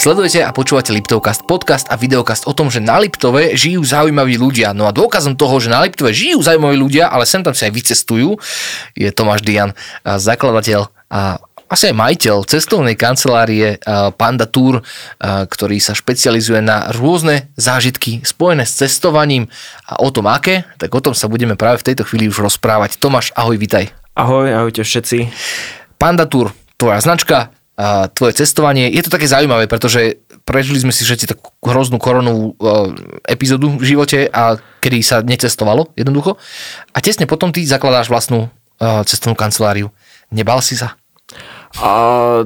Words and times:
Sledujete 0.00 0.40
a 0.40 0.48
počúvate 0.48 0.96
Liptovcast, 0.96 1.44
podcast 1.44 1.84
a 1.92 2.00
videokast 2.00 2.48
o 2.48 2.56
tom, 2.56 2.72
že 2.72 2.80
na 2.80 2.96
Liptove 2.96 3.52
žijú 3.52 3.84
zaujímaví 3.84 4.40
ľudia. 4.40 4.72
No 4.72 4.88
a 4.88 4.96
dôkazom 4.96 5.36
toho, 5.36 5.60
že 5.60 5.68
na 5.68 5.84
Liptove 5.84 6.16
žijú 6.16 6.40
zaujímaví 6.40 6.80
ľudia, 6.80 7.12
ale 7.12 7.28
sem 7.28 7.44
tam 7.44 7.52
si 7.52 7.68
aj 7.68 7.72
vycestujú, 7.76 8.40
je 8.96 9.12
Tomáš 9.12 9.44
Dian, 9.44 9.76
zakladateľ 10.00 10.88
a 11.12 11.36
asi 11.68 11.92
aj 11.92 12.00
majiteľ 12.00 12.48
cestovnej 12.48 12.96
kancelárie 12.96 13.76
Panda 14.16 14.48
Tour, 14.48 14.80
ktorý 15.20 15.76
sa 15.84 15.92
špecializuje 15.92 16.64
na 16.64 16.88
rôzne 16.96 17.52
zážitky 17.60 18.24
spojené 18.24 18.64
s 18.64 18.80
cestovaním 18.80 19.52
a 19.84 20.00
o 20.00 20.08
tom 20.08 20.32
aké, 20.32 20.64
tak 20.80 20.96
o 20.96 21.04
tom 21.04 21.12
sa 21.12 21.28
budeme 21.28 21.60
práve 21.60 21.84
v 21.84 21.92
tejto 21.92 22.08
chvíli 22.08 22.24
už 22.32 22.40
rozprávať. 22.40 22.96
Tomáš, 22.96 23.36
ahoj, 23.36 23.60
vitaj. 23.60 23.92
Ahoj, 24.16 24.48
ahojte 24.48 24.80
všetci. 24.80 25.28
Panda 26.00 26.24
Tour, 26.24 26.56
tvoja 26.80 27.04
značka, 27.04 27.52
tvoje 28.12 28.32
cestovanie. 28.36 28.92
Je 28.92 29.00
to 29.00 29.14
také 29.14 29.24
zaujímavé, 29.24 29.64
pretože 29.64 30.20
prežili 30.44 30.80
sme 30.82 30.92
si 30.92 31.06
všetci 31.06 31.32
takú 31.32 31.48
hroznú 31.64 31.96
koronovú 31.96 32.52
epizódu 33.24 33.72
v 33.80 33.84
živote 33.84 34.28
a 34.28 34.60
kedy 34.84 34.98
sa 35.00 35.24
necestovalo 35.24 35.88
jednoducho. 35.96 36.36
A 36.92 36.98
tesne 37.00 37.24
potom 37.24 37.54
ty 37.54 37.64
zakladáš 37.64 38.12
vlastnú 38.12 38.52
cestovnú 38.80 39.36
kanceláriu. 39.36 39.88
Nebal 40.28 40.60
si 40.60 40.76
sa? 40.76 41.00
A 41.78 41.92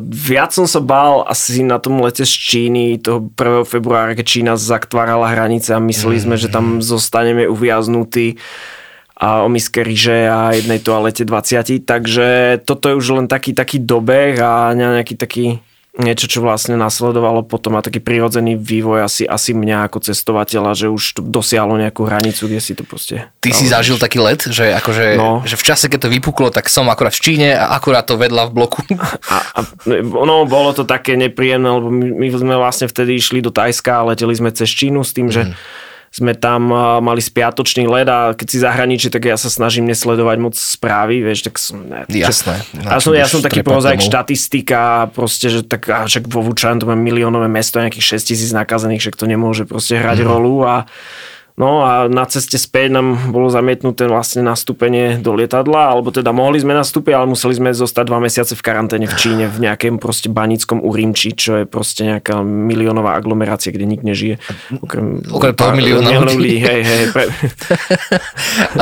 viac 0.05 0.52
som 0.52 0.69
sa 0.69 0.84
bál 0.84 1.24
asi 1.24 1.65
na 1.65 1.80
tom 1.80 1.96
lete 2.05 2.29
z 2.29 2.35
Číny 2.35 3.01
toho 3.01 3.32
1. 3.32 3.65
februára, 3.65 4.12
keď 4.12 4.27
Čína 4.29 4.52
zatvárala 4.60 5.32
hranice 5.32 5.73
a 5.73 5.80
mysleli 5.80 6.21
sme, 6.21 6.37
že 6.37 6.52
tam 6.52 6.85
zostaneme 6.85 7.49
uviaznutí 7.49 8.37
a 9.15 9.46
o 9.46 9.48
miske 9.48 9.79
ryže 9.87 10.26
a 10.26 10.51
jednej 10.59 10.82
toalete 10.82 11.23
20. 11.23 11.87
Takže 11.87 12.26
toto 12.66 12.90
je 12.90 12.98
už 12.98 13.07
len 13.23 13.26
taký, 13.30 13.54
taký 13.54 13.79
dobeh 13.79 14.34
a 14.43 14.74
nejaký 14.74 15.15
taký 15.15 15.62
niečo, 15.95 16.26
čo 16.26 16.43
vlastne 16.43 16.74
nasledovalo 16.74 17.46
potom 17.46 17.79
a 17.79 17.84
taký 17.84 18.02
prirodzený 18.02 18.59
vývoj 18.59 19.06
asi, 19.06 19.23
asi 19.30 19.54
mňa 19.54 19.87
ako 19.87 20.02
cestovateľa, 20.02 20.74
že 20.74 20.87
už 20.90 21.02
to 21.15 21.21
dosiahlo 21.23 21.79
nejakú 21.79 22.02
hranicu, 22.02 22.51
kde 22.51 22.59
si 22.59 22.74
to 22.74 22.82
proste... 22.82 23.23
Ty 23.38 23.51
si 23.54 23.71
zažil 23.71 23.95
taký 24.02 24.18
let, 24.18 24.43
že, 24.43 24.74
akože, 24.74 25.15
no. 25.15 25.46
že 25.46 25.54
v 25.54 25.62
čase, 25.62 25.87
keď 25.87 26.10
to 26.10 26.12
vypuklo, 26.18 26.51
tak 26.51 26.66
som 26.66 26.90
akurát 26.90 27.15
v 27.15 27.23
Číne 27.23 27.54
a 27.54 27.78
akurát 27.78 28.02
to 28.02 28.18
vedla 28.18 28.51
v 28.51 28.59
bloku. 28.59 28.82
A, 29.30 29.38
a 29.54 29.60
no, 30.10 30.43
bolo 30.51 30.74
to 30.74 30.82
také 30.82 31.15
nepríjemné, 31.15 31.71
lebo 31.71 31.95
my, 31.95 32.26
my 32.26 32.26
sme 32.34 32.54
vlastne 32.59 32.90
vtedy 32.90 33.15
išli 33.15 33.38
do 33.38 33.54
Tajska 33.54 34.02
a 34.02 34.06
leteli 34.10 34.34
sme 34.34 34.51
cez 34.51 34.66
Čínu 34.74 35.06
s 35.06 35.15
tým, 35.15 35.30
mm. 35.30 35.54
Sme 36.15 36.30
tam 36.38 36.70
mali 37.02 37.18
spiatočný 37.18 37.90
led 37.90 38.07
a 38.07 38.38
keď 38.38 38.46
si 38.46 38.62
zahraničí, 38.62 39.10
tak 39.10 39.26
ja 39.26 39.34
sa 39.34 39.51
snažím 39.51 39.90
nesledovať 39.90 40.37
moc 40.38 40.54
správy, 40.54 41.18
vieš, 41.26 41.51
tak 41.51 41.59
som... 41.59 41.82
Ne, 41.82 42.06
Jasné. 42.06 42.62
Ja 42.87 43.02
som, 43.02 43.10
ja 43.18 43.26
som 43.26 43.43
taký 43.43 43.66
prozaik 43.66 43.98
štatistika, 43.98 45.10
proste, 45.10 45.51
že 45.51 45.66
tak, 45.66 45.90
a 45.90 46.06
však 46.06 46.30
vo 46.30 46.46
Vučan 46.46 46.79
to 46.79 46.87
má 46.87 46.95
miliónové 46.95 47.51
mesto, 47.51 47.82
nejakých 47.82 48.23
6 48.23 48.30
tisíc 48.30 48.51
nakazených, 48.54 49.02
však 49.02 49.18
to 49.18 49.26
nemôže 49.26 49.66
proste 49.66 49.98
hrať 49.98 50.23
mm. 50.23 50.26
rolu 50.30 50.62
a 50.62 50.87
No 51.55 51.87
a 51.87 52.10
na 52.10 52.27
ceste 52.27 52.59
späť 52.59 52.91
nám 52.99 53.30
bolo 53.30 53.47
zamietnuté 53.47 54.10
vlastne 54.10 54.43
nastúpenie 54.43 55.23
do 55.23 55.38
lietadla, 55.38 55.95
alebo 55.95 56.11
teda 56.11 56.35
mohli 56.35 56.59
sme 56.59 56.74
nastúpiť, 56.74 57.15
ale 57.15 57.30
museli 57.30 57.55
sme 57.55 57.71
zostať 57.71 58.11
dva 58.11 58.19
mesiace 58.19 58.59
v 58.59 58.63
karanténe 58.66 59.07
v 59.07 59.15
Číne, 59.15 59.46
v 59.46 59.63
nejakém 59.63 60.02
proste 60.02 60.27
banickom 60.27 60.83
Urimči, 60.83 61.30
čo 61.30 61.63
je 61.63 61.65
proste 61.71 62.11
nejaká 62.11 62.43
miliónová 62.43 63.15
aglomerácia, 63.15 63.71
kde 63.71 63.87
nik 63.87 64.03
nežije. 64.03 64.43
Okrem, 64.83 65.22
okrem 65.31 65.55
toho 65.55 65.78
milióna 65.78 66.27
ľudí. 66.27 66.59
Hej, 66.59 66.81
hej. 66.83 67.05
Pre... 67.15 67.22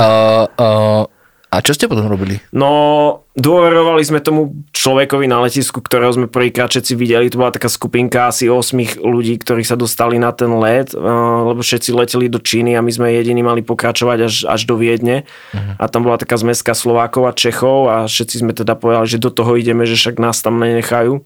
uh, 0.00 0.48
uh, 0.56 1.04
a 1.52 1.60
čo 1.60 1.76
ste 1.76 1.84
potom 1.84 2.08
robili? 2.08 2.40
No, 2.56 3.28
dôverovali 3.36 4.00
sme 4.00 4.24
tomu 4.24 4.64
človekovi 4.72 5.28
na 5.28 5.44
letisku, 5.44 5.84
ktorého 5.84 6.08
sme 6.16 6.24
prvýkrát 6.24 6.72
všetci 6.72 6.96
videli. 6.96 7.28
To 7.28 7.44
bola 7.44 7.52
taká 7.52 7.68
skupinka 7.68 8.32
asi 8.32 8.48
8 8.48 9.04
ľudí, 9.04 9.36
ktorí 9.36 9.60
sa 9.60 9.76
dostali 9.76 10.16
na 10.16 10.32
ten 10.32 10.48
let, 10.48 10.96
lebo 10.96 11.60
všetci 11.60 11.92
leteli 11.92 12.32
do 12.32 12.40
Číny 12.40 12.72
a 12.72 12.80
my 12.80 12.88
sme 12.88 13.12
jediní 13.12 13.44
mali 13.44 13.60
pokračovať 13.60 14.18
až, 14.24 14.34
až 14.48 14.64
do 14.64 14.80
Viedne. 14.80 15.28
Uh-huh. 15.52 15.76
A 15.76 15.84
tam 15.92 16.08
bola 16.08 16.16
taká 16.16 16.40
zmeska 16.40 16.72
Slovákov 16.72 17.28
a 17.28 17.36
Čechov 17.36 17.92
a 17.92 17.96
všetci 18.08 18.40
sme 18.40 18.56
teda 18.56 18.72
povedali, 18.72 19.04
že 19.04 19.20
do 19.20 19.28
toho 19.28 19.52
ideme, 19.60 19.84
že 19.84 20.00
však 20.00 20.16
nás 20.16 20.40
tam 20.40 20.56
nenechajú. 20.56 21.20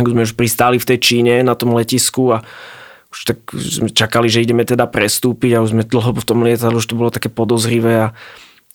Tak 0.00 0.08
sme 0.08 0.24
už 0.24 0.40
pristáli 0.40 0.80
v 0.80 0.88
tej 0.88 0.98
Číne 1.04 1.44
na 1.44 1.52
tom 1.52 1.76
letisku 1.76 2.32
a 2.32 2.40
už 3.12 3.18
tak 3.28 3.38
sme 3.52 3.92
čakali, 3.92 4.32
že 4.32 4.40
ideme 4.40 4.64
teda 4.64 4.88
prestúpiť 4.88 5.58
a 5.58 5.62
už 5.66 5.76
sme 5.76 5.84
dlho 5.84 6.16
v 6.16 6.24
tom 6.24 6.46
lietadle, 6.46 6.80
už 6.80 6.88
to 6.88 6.96
bolo 6.96 7.12
také 7.12 7.28
podozrivé 7.28 8.08
a 8.08 8.16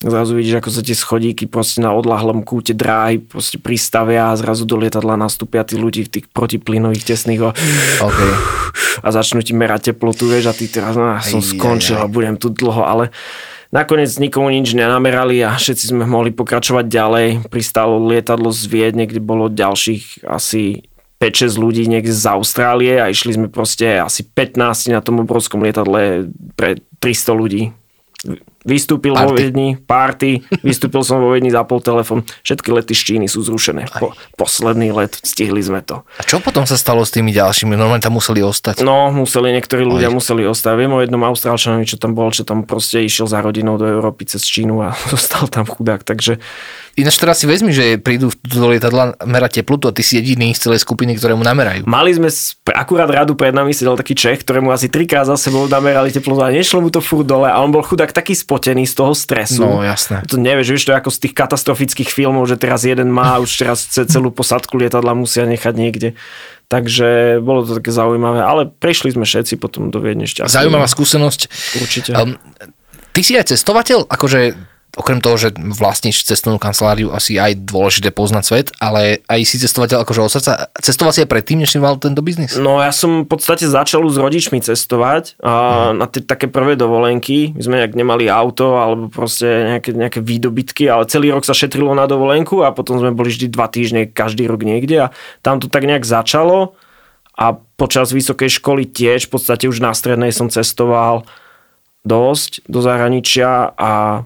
Zrazu 0.04 0.36
vidíš, 0.36 0.60
ako 0.60 0.70
sa 0.76 0.84
tie 0.84 0.92
schodíky 0.92 1.48
proste 1.48 1.80
na 1.80 1.96
odlahlom 1.96 2.44
kúte 2.44 2.76
dráhy 2.76 3.24
proste 3.24 3.56
pristavia 3.56 4.28
a 4.28 4.36
zrazu 4.36 4.68
do 4.68 4.76
lietadla 4.76 5.16
nastúpia 5.16 5.64
tí 5.64 5.80
ľudí 5.80 6.04
v 6.04 6.20
tých 6.20 6.26
protiplynových 6.36 7.16
tesných 7.16 7.40
a, 7.40 7.56
okay. 8.04 8.32
a 9.00 9.08
začnú 9.16 9.40
ti 9.40 9.56
merať 9.56 9.96
teplotu, 9.96 10.28
vieš, 10.28 10.52
a 10.52 10.54
ty 10.54 10.68
teraz, 10.68 11.00
no, 11.00 11.16
som 11.24 11.40
skončil 11.40 11.96
a 11.96 12.12
budem 12.12 12.36
tu 12.36 12.52
dlho, 12.52 12.84
ale 12.84 13.16
nakoniec 13.72 14.12
nikomu 14.20 14.52
nič 14.52 14.76
nenamerali 14.76 15.40
a 15.48 15.56
všetci 15.56 15.96
sme 15.96 16.04
mohli 16.04 16.36
pokračovať 16.36 16.86
ďalej. 16.92 17.28
Pristalo 17.48 17.96
lietadlo 17.96 18.52
z 18.52 18.68
Viedne, 18.68 19.08
kde 19.08 19.24
bolo 19.24 19.48
ďalších 19.48 20.28
asi 20.28 20.92
5-6 21.24 21.56
ľudí 21.56 21.88
niekde 21.88 22.12
z 22.12 22.36
Austrálie 22.36 23.00
a 23.00 23.08
išli 23.08 23.40
sme 23.40 23.48
proste 23.48 24.04
asi 24.04 24.28
15 24.28 24.92
na 24.92 25.00
tom 25.00 25.24
obrovskom 25.24 25.64
lietadle 25.64 26.28
pre 26.60 26.84
300 27.00 27.32
ľudí 27.32 27.72
Vystúpil 28.66 29.14
party. 29.14 29.30
vo 29.30 29.38
Viedni, 29.38 29.70
party, 29.78 30.42
vystúpil 30.66 31.06
som 31.06 31.22
vo 31.22 31.30
Viedni, 31.30 31.54
zapol 31.54 31.86
telefon. 31.86 32.26
Všetky 32.42 32.74
lety 32.74 32.98
z 32.98 33.02
Číny 33.06 33.26
sú 33.30 33.46
zrušené. 33.46 33.86
Po, 33.94 34.18
posledný 34.42 34.90
let, 34.90 35.14
stihli 35.22 35.62
sme 35.62 35.86
to. 35.86 36.02
A 36.18 36.26
čo 36.26 36.42
potom 36.42 36.66
sa 36.66 36.74
stalo 36.74 37.06
s 37.06 37.14
tými 37.14 37.30
ďalšími? 37.30 37.78
Normálne 37.78 38.02
tam 38.02 38.18
museli 38.18 38.42
ostať? 38.42 38.82
No, 38.82 39.14
museli, 39.14 39.54
niektorí 39.54 39.86
ľudia 39.86 40.10
Aj. 40.10 40.16
museli 40.18 40.50
ostať. 40.50 40.74
Viem 40.82 40.98
o 40.98 41.00
jednom 41.06 41.22
Austrálčanovi, 41.30 41.86
čo 41.86 42.02
tam 42.02 42.18
bol, 42.18 42.34
čo 42.34 42.42
tam 42.42 42.66
proste 42.66 43.06
išiel 43.06 43.30
za 43.30 43.46
rodinou 43.46 43.78
do 43.78 43.86
Európy 43.86 44.26
cez 44.26 44.42
Čínu 44.42 44.82
a 44.82 44.98
zostal 45.14 45.46
tam 45.46 45.70
chudák. 45.70 46.02
Takže 46.02 46.42
Ináč 46.96 47.20
teraz 47.20 47.44
si 47.44 47.46
vezmi, 47.46 47.76
že 47.76 48.00
prídu 48.00 48.32
do 48.32 48.72
lietadla 48.72 49.20
merať 49.28 49.60
teplotu 49.60 49.92
a 49.92 49.96
ty 49.96 50.00
si 50.00 50.16
jediný 50.16 50.56
z 50.56 50.64
celej 50.64 50.80
skupiny, 50.80 51.20
ktoré 51.20 51.36
mu 51.36 51.44
namerajú. 51.44 51.84
Mali 51.84 52.16
sme 52.16 52.32
akurát 52.72 53.12
radu 53.12 53.36
pred 53.36 53.52
nami 53.52 53.76
sedel 53.76 54.00
taký 54.00 54.16
Čech, 54.16 54.48
ktorému 54.48 54.72
asi 54.72 54.88
trikrát 54.88 55.28
za 55.28 55.36
sebou 55.36 55.68
namerali 55.68 56.16
teplotu 56.16 56.40
a 56.40 56.56
nešlo 56.56 56.80
mu 56.80 56.88
to 56.88 57.04
furt 57.04 57.28
dole 57.28 57.52
a 57.52 57.60
on 57.60 57.76
bol 57.76 57.84
chudák 57.84 58.16
taký 58.16 58.32
spotený 58.32 58.88
z 58.88 58.96
toho 58.96 59.12
stresu. 59.12 59.60
No 59.60 59.84
jasné. 59.84 60.24
To 60.32 60.40
nevieš, 60.40 60.72
vieš, 60.72 60.88
to 60.88 60.96
je 60.96 61.00
ako 61.04 61.12
z 61.12 61.20
tých 61.28 61.34
katastrofických 61.36 62.08
filmov, 62.08 62.48
že 62.48 62.56
teraz 62.56 62.88
jeden 62.88 63.12
má 63.12 63.36
a 63.36 63.44
už 63.44 63.52
teraz 63.52 63.92
celú 63.92 64.32
posadku 64.32 64.80
lietadla 64.80 65.12
musia 65.20 65.44
nechať 65.44 65.76
niekde. 65.76 66.16
Takže 66.72 67.44
bolo 67.44 67.68
to 67.68 67.76
také 67.78 67.92
zaujímavé, 67.92 68.40
ale 68.40 68.72
prišli 68.72 69.20
sme 69.20 69.28
všetci 69.28 69.60
potom 69.60 69.92
do 69.92 70.00
Viedne 70.00 70.32
šťastne. 70.32 70.64
Zaujímavá 70.64 70.88
skúsenosť. 70.88 71.42
Určite. 71.76 72.16
Um, 72.16 72.40
ty 73.12 73.20
si 73.20 73.36
aj 73.36 73.52
cestovateľ? 73.52 74.08
Akože 74.08 74.56
okrem 74.96 75.20
toho, 75.20 75.36
že 75.36 75.52
vlastníš 75.56 76.24
cestovnú 76.24 76.56
kanceláriu, 76.56 77.12
asi 77.12 77.36
aj 77.36 77.68
dôležité 77.68 78.16
poznať 78.16 78.44
svet, 78.48 78.68
ale 78.80 79.20
aj 79.28 79.40
si 79.44 79.60
cestovateľ 79.60 80.08
akože 80.08 80.22
od 80.24 80.32
srdca. 80.32 80.52
Cestoval 80.80 81.12
si 81.12 81.22
aj 81.22 81.30
predtým, 81.30 81.60
než 81.62 81.76
si 81.76 81.80
mal 81.84 82.00
tento 82.00 82.24
biznis? 82.24 82.56
No 82.56 82.80
ja 82.80 82.96
som 82.96 83.28
v 83.28 83.30
podstate 83.30 83.68
začal 83.68 84.08
s 84.08 84.16
rodičmi 84.16 84.64
cestovať 84.64 85.36
a 85.44 85.54
hmm. 85.92 86.00
na 86.00 86.06
tie 86.08 86.24
také 86.24 86.48
prvé 86.48 86.80
dovolenky. 86.80 87.52
My 87.54 87.62
sme 87.62 87.76
nejak 87.84 87.94
nemali 87.94 88.32
auto 88.32 88.80
alebo 88.80 89.12
proste 89.12 89.46
nejaké, 89.46 89.92
nejaké 89.92 90.20
výdobytky, 90.24 90.88
ale 90.88 91.12
celý 91.12 91.36
rok 91.36 91.44
sa 91.44 91.52
šetrilo 91.52 91.92
na 91.92 92.08
dovolenku 92.08 92.64
a 92.64 92.72
potom 92.72 92.98
sme 92.98 93.12
boli 93.12 93.36
vždy 93.36 93.52
dva 93.52 93.68
týždne 93.68 94.08
každý 94.08 94.48
rok 94.48 94.64
niekde 94.64 95.12
a 95.12 95.14
tam 95.44 95.60
to 95.60 95.68
tak 95.68 95.84
nejak 95.84 96.08
začalo 96.08 96.80
a 97.36 97.60
počas 97.76 98.16
vysokej 98.16 98.64
školy 98.64 98.88
tiež 98.88 99.28
v 99.28 99.32
podstate 99.36 99.68
už 99.68 99.84
na 99.84 99.92
strednej 99.92 100.32
som 100.32 100.48
cestoval 100.48 101.28
dosť 102.08 102.64
do 102.72 102.80
zahraničia 102.80 103.76
a 103.76 104.24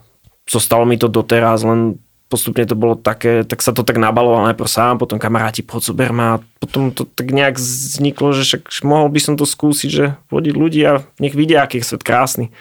zostalo 0.50 0.84
mi 0.84 0.98
to 0.98 1.06
doteraz, 1.08 1.62
len 1.62 2.02
postupne 2.30 2.62
to 2.62 2.78
bolo 2.78 2.94
také, 2.94 3.42
tak 3.42 3.66
sa 3.66 3.74
to 3.74 3.82
tak 3.82 3.98
nabaloval 3.98 4.46
najprv 4.46 4.70
sám, 4.70 5.02
potom 5.02 5.18
kamaráti, 5.18 5.66
poď 5.66 5.82
zober 5.82 6.14
ma 6.14 6.38
a 6.38 6.42
potom 6.62 6.94
to 6.94 7.10
tak 7.10 7.34
nejak 7.34 7.58
vzniklo, 7.58 8.38
že 8.38 8.46
však 8.46 8.70
mohol 8.86 9.10
by 9.10 9.18
som 9.18 9.34
to 9.34 9.50
skúsiť, 9.50 9.90
že 9.90 10.06
vodiť 10.30 10.54
ľudí 10.54 10.82
a 10.86 11.02
nech 11.18 11.34
vidia, 11.34 11.66
aký 11.66 11.82
je 11.82 11.90
svet 11.90 12.06
krásny. 12.06 12.54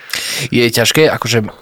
Je 0.48 0.64
ťažké 0.64 1.12
akože 1.12 1.52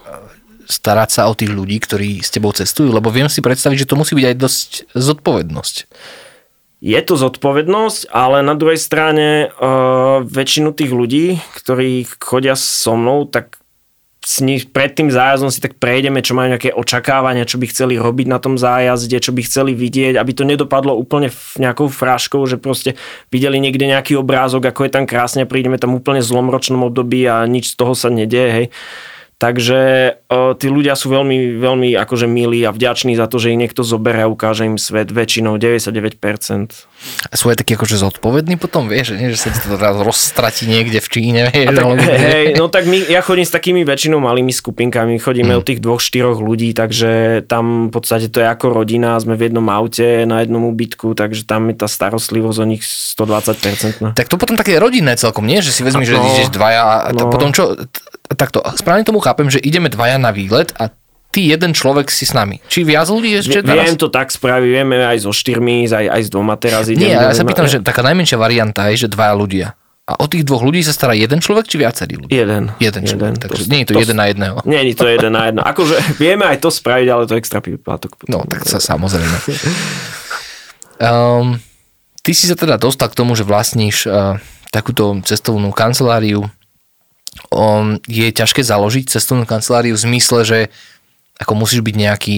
starať 0.70 1.10
sa 1.10 1.22
o 1.26 1.34
tých 1.34 1.50
ľudí, 1.50 1.82
ktorí 1.82 2.22
s 2.22 2.30
tebou 2.30 2.54
cestujú, 2.54 2.94
lebo 2.94 3.10
viem 3.10 3.26
si 3.26 3.42
predstaviť, 3.42 3.86
že 3.86 3.90
to 3.90 3.98
musí 3.98 4.14
byť 4.14 4.26
aj 4.30 4.36
dosť 4.38 4.70
zodpovednosť. 4.94 5.76
Je 6.84 7.00
to 7.02 7.14
zodpovednosť, 7.18 8.12
ale 8.12 8.46
na 8.46 8.54
druhej 8.54 8.78
strane 8.78 9.48
uh, 9.48 10.22
väčšinu 10.22 10.76
tých 10.76 10.92
ľudí, 10.92 11.26
ktorí 11.58 12.06
chodia 12.20 12.54
so 12.54 12.94
mnou, 12.94 13.26
tak 13.26 13.58
s 14.26 14.42
nich 14.42 14.66
pred 14.66 14.90
tým 14.90 15.06
zájazdom 15.06 15.54
si 15.54 15.62
tak 15.62 15.78
prejdeme, 15.78 16.18
čo 16.18 16.34
majú 16.34 16.50
nejaké 16.50 16.74
očakávania, 16.74 17.46
čo 17.46 17.62
by 17.62 17.70
chceli 17.70 17.94
robiť 17.94 18.26
na 18.26 18.42
tom 18.42 18.58
zájazde, 18.58 19.22
čo 19.22 19.30
by 19.30 19.46
chceli 19.46 19.70
vidieť, 19.70 20.18
aby 20.18 20.32
to 20.34 20.42
nedopadlo 20.42 20.98
úplne 20.98 21.30
nejakou 21.62 21.86
fráškou, 21.86 22.42
že 22.50 22.58
proste 22.58 22.98
videli 23.30 23.62
niekde 23.62 23.86
nejaký 23.86 24.18
obrázok, 24.18 24.66
ako 24.66 24.82
je 24.82 24.90
tam 24.90 25.06
krásne, 25.06 25.46
prídeme 25.46 25.78
tam 25.78 25.94
úplne 25.94 26.18
v 26.18 26.26
zlomročnom 26.26 26.82
období 26.90 27.22
a 27.22 27.46
nič 27.46 27.70
z 27.70 27.78
toho 27.78 27.94
sa 27.94 28.10
nedieje, 28.10 28.50
hej. 28.50 28.66
Takže 29.36 29.80
o, 30.26 30.56
tí 30.56 30.66
ľudia 30.66 30.96
sú 30.96 31.12
veľmi, 31.12 31.60
veľmi 31.60 31.92
akože 31.94 32.24
milí 32.24 32.64
a 32.64 32.72
vďační 32.72 33.14
za 33.14 33.28
to, 33.28 33.36
že 33.36 33.52
ich 33.52 33.60
niekto 33.60 33.84
zoberie 33.84 34.24
a 34.24 34.32
ukáže 34.32 34.64
im 34.64 34.76
svet 34.76 35.12
väčšinou 35.12 35.60
99%. 35.60 36.16
A 37.28 37.34
sú 37.36 37.52
aj 37.52 37.60
takí 37.60 37.76
akože 37.76 38.00
zodpovední 38.00 38.56
potom, 38.56 38.88
vieš, 38.88 39.12
že, 39.12 39.14
nie, 39.14 39.28
že 39.28 39.36
sa 39.36 39.52
to 39.52 39.76
teraz 39.76 39.92
rozstratí 39.94 40.64
niekde 40.64 40.98
v 40.98 41.08
Číne. 41.10 41.40
Vieš, 41.52 41.68
tak, 41.68 41.84
ale- 41.84 42.00
hej, 42.00 42.46
no 42.56 42.72
tak 42.72 42.84
my, 42.84 42.96
ja 43.04 43.20
chodím 43.20 43.44
s 43.44 43.52
takými 43.52 43.84
väčšinou 43.84 44.16
malými 44.18 44.48
skupinkami, 44.50 45.20
chodíme 45.20 45.52
Mm. 45.52 45.60
od 45.60 45.64
tých 45.64 45.80
dvoch, 45.80 46.00
štyroch 46.00 46.40
ľudí, 46.40 46.72
takže 46.72 47.10
tam 47.44 47.88
v 47.88 47.92
podstate 47.92 48.32
to 48.32 48.40
je 48.40 48.48
ako 48.48 48.72
rodina, 48.74 49.20
sme 49.20 49.36
v 49.36 49.52
jednom 49.52 49.68
aute, 49.68 50.24
na 50.24 50.40
jednom 50.40 50.64
ubytku, 50.64 51.12
takže 51.12 51.44
tam 51.44 51.68
je 51.68 51.76
tá 51.76 51.84
starostlivosť 51.86 52.58
o 52.58 52.66
nich 52.66 52.80
120%. 52.80 54.16
Tak 54.16 54.26
to 54.26 54.36
potom 54.36 54.56
také 54.56 54.76
rodinné 54.76 55.12
celkom, 55.14 55.44
nie? 55.44 55.60
Že 55.60 55.70
si 55.70 55.82
vezmi, 55.82 56.04
že 56.04 56.14
No, 56.14 56.24
ideš 56.26 56.48
dvaja 56.48 56.82
a 57.04 57.12
no. 57.12 57.28
no. 57.28 57.28
potom 57.28 57.52
čo? 57.52 57.76
Takto, 58.34 58.58
správne 58.74 59.06
tomu 59.06 59.22
chápem, 59.22 59.46
že 59.46 59.62
ideme 59.62 59.86
dvaja 59.86 60.18
na 60.18 60.34
výlet 60.34 60.74
a 60.76 60.90
ty 61.30 61.52
jeden 61.52 61.76
človek 61.76 62.10
si 62.10 62.26
s 62.26 62.32
nami. 62.34 62.58
Či 62.66 62.82
viac 62.82 63.06
ľudí 63.06 63.38
ešte 63.38 63.62
Viem 63.62 63.70
naraz? 63.70 63.94
to 64.00 64.08
tak 64.10 64.32
spraviť, 64.32 64.68
vieme 64.72 64.98
aj 65.04 65.22
so 65.22 65.30
štyrmi, 65.30 65.86
aj, 65.86 66.06
aj 66.10 66.20
s 66.26 66.28
dvoma 66.32 66.56
teraz 66.58 66.90
idem. 66.90 67.12
Nie, 67.12 67.20
ja 67.20 67.36
sa 67.36 67.46
pýtam, 67.46 67.68
že 67.70 67.84
taká 67.84 68.02
najmenšia 68.02 68.40
varianta 68.40 68.88
je, 68.90 69.06
že 69.06 69.08
dvaja 69.12 69.36
ľudia. 69.36 69.68
A 70.06 70.22
od 70.22 70.30
tých 70.30 70.46
dvoch 70.46 70.62
ľudí 70.62 70.86
sa 70.86 70.94
stará 70.94 71.18
jeden 71.18 71.42
človek, 71.42 71.66
či 71.66 71.82
viacerí 71.82 72.14
ľudia? 72.14 72.30
Jeden. 72.30 72.70
Jeden 72.78 73.02
človek, 73.02 73.42
takže 73.42 73.66
To- 73.66 73.70
nie 73.74 73.82
je 73.82 73.86
to, 73.90 73.94
to- 73.98 74.02
jeden 74.06 74.16
na 74.16 74.26
jedného. 74.30 74.56
Nie 74.62 74.86
je 74.86 74.94
to 74.94 75.06
jeden 75.10 75.34
na 75.34 75.50
jedno. 75.50 75.66
Akože 75.66 75.98
vieme 76.22 76.46
aj 76.46 76.62
to 76.62 76.70
spraviť, 76.70 77.08
ale 77.10 77.22
to 77.26 77.34
extra 77.34 77.58
plátok. 77.58 78.14
No, 78.30 78.46
tak 78.46 78.62
sa 78.70 78.78
samozrejme. 78.78 79.34
Um, 81.02 81.58
ty 82.22 82.32
si 82.32 82.46
sa 82.46 82.54
teda 82.54 82.78
dostal 82.78 83.10
k 83.10 83.18
tomu, 83.18 83.34
že 83.34 83.42
vlastníš 83.42 84.06
uh, 84.06 84.38
takúto 84.70 85.18
cestovnú 85.26 85.74
kanceláriu. 85.74 86.46
Um, 87.52 88.00
je 88.08 88.28
ťažké 88.32 88.64
založiť 88.64 89.12
cestovnú 89.12 89.44
kanceláriu 89.48 89.96
v 89.96 90.04
zmysle, 90.04 90.40
že 90.44 90.58
ako 91.36 91.52
musíš 91.56 91.84
byť 91.84 91.96
nejaký 91.96 92.36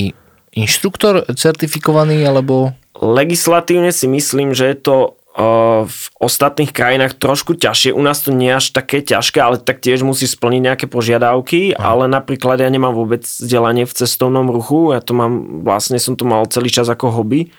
inštruktor 0.58 1.28
certifikovaný, 1.38 2.26
alebo... 2.26 2.74
Legislatívne 2.98 3.94
si 3.94 4.10
myslím, 4.10 4.58
že 4.58 4.74
je 4.74 4.76
to 4.82 4.96
uh, 5.38 5.86
v 5.86 6.02
ostatných 6.18 6.74
krajinách 6.74 7.14
trošku 7.14 7.54
ťažšie. 7.54 7.94
U 7.94 8.02
nás 8.02 8.26
to 8.26 8.34
nie 8.34 8.50
je 8.50 8.58
až 8.58 8.66
také 8.74 8.98
ťažké, 9.06 9.38
ale 9.38 9.62
tak 9.62 9.78
tiež 9.78 10.02
musí 10.02 10.26
splniť 10.26 10.62
nejaké 10.66 10.86
požiadavky, 10.90 11.78
ale 11.78 12.10
napríklad 12.10 12.58
ja 12.58 12.66
nemám 12.66 12.98
vôbec 12.98 13.22
vzdelanie 13.22 13.86
v 13.86 13.94
cestovnom 13.94 14.50
ruchu, 14.50 14.90
ja 14.90 15.00
to 15.00 15.14
mám, 15.14 15.62
vlastne 15.62 16.02
som 16.02 16.18
to 16.18 16.26
mal 16.26 16.42
celý 16.50 16.74
čas 16.74 16.90
ako 16.90 17.14
hobby, 17.14 17.54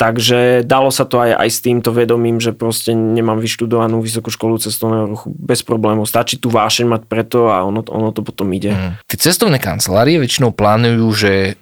takže 0.00 0.64
dalo 0.64 0.88
sa 0.88 1.04
to 1.04 1.20
aj, 1.20 1.36
aj 1.36 1.48
s 1.52 1.60
týmto 1.60 1.92
vedomím, 1.92 2.40
že 2.40 2.56
proste 2.56 2.96
nemám 2.96 3.36
vyštudovanú 3.36 4.00
vysokú 4.00 4.32
školu 4.32 4.56
cestovného 4.56 5.12
ruchu 5.12 5.28
bez 5.36 5.60
problémov. 5.60 6.08
Stačí 6.08 6.40
tu 6.40 6.48
vášeň 6.48 6.88
mať 6.88 7.02
preto 7.04 7.52
a 7.52 7.60
ono, 7.68 7.84
ono 7.84 8.08
to 8.08 8.24
potom 8.24 8.48
ide. 8.56 8.72
Mm. 8.72 8.96
Tie 9.04 9.20
cestovné 9.20 9.60
kancelárie 9.60 10.16
väčšinou 10.16 10.56
plánujú, 10.56 11.04
že 11.12 11.60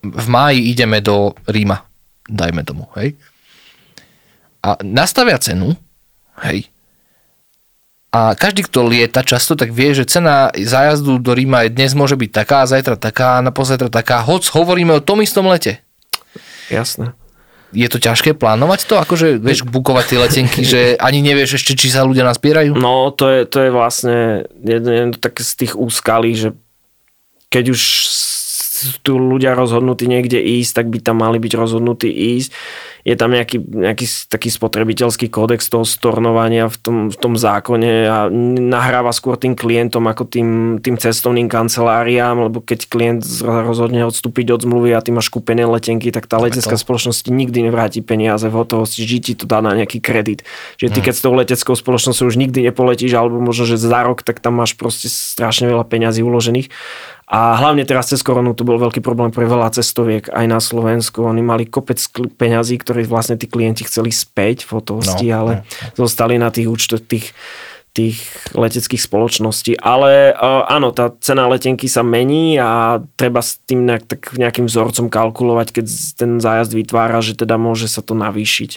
v 0.00 0.26
máji 0.32 0.72
ideme 0.72 1.04
do 1.04 1.36
Ríma, 1.44 1.84
dajme 2.24 2.64
tomu, 2.64 2.88
hej? 2.96 3.20
A 4.64 4.80
nastavia 4.80 5.36
cenu, 5.36 5.76
hej? 6.40 6.72
A 8.16 8.32
každý, 8.32 8.64
kto 8.64 8.88
lieta 8.88 9.20
často, 9.20 9.60
tak 9.60 9.76
vie, 9.76 9.92
že 9.92 10.08
cena 10.08 10.48
zájazdu 10.56 11.20
do 11.20 11.36
Ríma 11.36 11.68
je 11.68 11.74
dnes 11.76 11.92
môže 11.92 12.16
byť 12.16 12.30
taká, 12.32 12.64
zajtra 12.64 12.96
taká, 12.96 13.44
napozajtra 13.44 13.92
taká, 13.92 14.24
hoc 14.24 14.48
hovoríme 14.48 14.96
o 14.96 15.04
tom 15.04 15.20
istom 15.20 15.44
lete. 15.52 15.84
Jasné. 16.72 17.12
Je 17.74 17.88
to 17.90 17.98
ťažké 17.98 18.38
plánovať 18.38 18.86
to, 18.86 18.94
akože 18.96 19.42
vieš 19.42 19.66
bukovať 19.66 20.04
tie 20.06 20.18
letenky, 20.22 20.60
že 20.62 20.80
ani 20.96 21.20
nevieš 21.20 21.58
ešte, 21.58 21.74
či 21.74 21.90
sa 21.90 22.06
ľudia 22.06 22.22
naspierajú? 22.22 22.78
No, 22.78 23.10
to 23.10 23.26
je, 23.28 23.40
to 23.50 23.58
je 23.66 23.70
vlastne 23.74 24.46
jedno 24.62 25.10
také 25.18 25.42
z 25.42 25.52
tých 25.66 25.72
úskalí, 25.74 26.38
že 26.38 26.54
keď 27.50 27.74
už 27.74 27.80
tu 29.02 29.18
ľudia 29.18 29.54
rozhodnutí 29.54 30.06
niekde 30.10 30.38
ísť, 30.38 30.82
tak 30.82 30.86
by 30.90 30.98
tam 31.02 31.22
mali 31.22 31.38
byť 31.38 31.52
rozhodnutí 31.54 32.10
ísť. 32.10 32.50
Je 33.04 33.12
tam 33.20 33.36
nejaký, 33.36 33.60
nejaký 33.60 34.08
taký 34.32 34.48
spotrebiteľský 34.48 35.28
kódex 35.28 35.68
toho 35.68 35.84
stornovania 35.84 36.72
v 36.72 36.76
tom, 36.80 36.96
v 37.12 37.16
tom 37.20 37.36
zákone 37.36 37.92
a 38.08 38.18
nahráva 38.58 39.12
skôr 39.12 39.36
tým 39.36 39.52
klientom 39.52 40.08
ako 40.08 40.24
tým, 40.24 40.80
tým 40.80 40.96
cestovným 40.96 41.52
kanceláriám, 41.52 42.48
lebo 42.48 42.64
keď 42.64 42.88
klient 42.88 43.22
rozhodne 43.44 44.08
odstúpiť 44.08 44.56
od 44.56 44.64
zmluvy 44.64 44.96
a 44.96 45.04
ty 45.04 45.12
máš 45.12 45.28
kúpené 45.28 45.68
letenky, 45.68 46.08
tak 46.08 46.24
tá 46.24 46.40
letecká 46.40 46.80
spoločnosť 46.80 47.28
nikdy 47.28 47.68
nevráti 47.68 48.00
peniaze 48.00 48.48
v 48.48 48.56
hotovosti, 48.56 49.04
že 49.04 49.20
ti 49.20 49.32
to 49.36 49.44
dá 49.44 49.60
na 49.60 49.76
nejaký 49.76 50.00
kredit. 50.00 50.40
Čiže 50.80 50.90
ty 50.96 51.00
keď 51.04 51.14
s 51.14 51.22
tou 51.22 51.36
leteckou 51.36 51.76
spoločnosťou 51.76 52.32
už 52.32 52.40
nikdy 52.40 52.64
nepoletíš, 52.72 53.12
alebo 53.12 53.36
možno, 53.36 53.68
že 53.68 53.76
za 53.76 54.00
rok, 54.00 54.24
tak 54.24 54.40
tam 54.40 54.56
máš 54.56 54.80
proste 54.80 55.12
strašne 55.12 55.68
veľa 55.68 55.84
peňazí 55.84 56.24
uložených. 56.24 56.72
A 57.24 57.56
hlavne 57.56 57.88
teraz 57.88 58.12
cez 58.12 58.20
koronu 58.20 58.52
to 58.52 58.68
bol 58.68 58.76
veľký 58.76 59.00
problém 59.00 59.32
pre 59.32 59.48
veľa 59.48 59.72
cestoviek 59.72 60.28
aj 60.28 60.44
na 60.44 60.60
Slovensku. 60.60 61.24
Oni 61.24 61.40
mali 61.40 61.64
kopec 61.64 61.96
peňazí, 62.36 62.76
ktoré 62.76 63.08
vlastne 63.08 63.40
tí 63.40 63.48
klienti 63.48 63.88
chceli 63.88 64.12
späť 64.12 64.68
v 64.68 64.76
hotovosti, 64.76 65.32
No, 65.32 65.36
ale 65.40 65.52
zostali 65.96 66.36
na 66.36 66.52
tých 66.52 66.68
účtoch 66.68 67.00
tých 67.00 67.32
tých 67.94 68.26
leteckých 68.58 69.06
spoločností. 69.06 69.78
Ale 69.78 70.34
uh, 70.34 70.66
áno, 70.66 70.90
tá 70.90 71.14
cena 71.22 71.46
letenky 71.46 71.86
sa 71.86 72.02
mení 72.02 72.58
a 72.58 72.98
treba 73.14 73.38
s 73.38 73.62
tým 73.62 73.86
nejak, 73.86 74.04
tak 74.10 74.20
nejakým 74.34 74.66
vzorcom 74.66 75.06
kalkulovať, 75.06 75.68
keď 75.70 75.86
ten 76.18 76.42
zájazd 76.42 76.74
vytvára, 76.74 77.22
že 77.22 77.38
teda 77.38 77.54
môže 77.54 77.86
sa 77.86 78.02
to 78.02 78.18
navýšiť. 78.18 78.70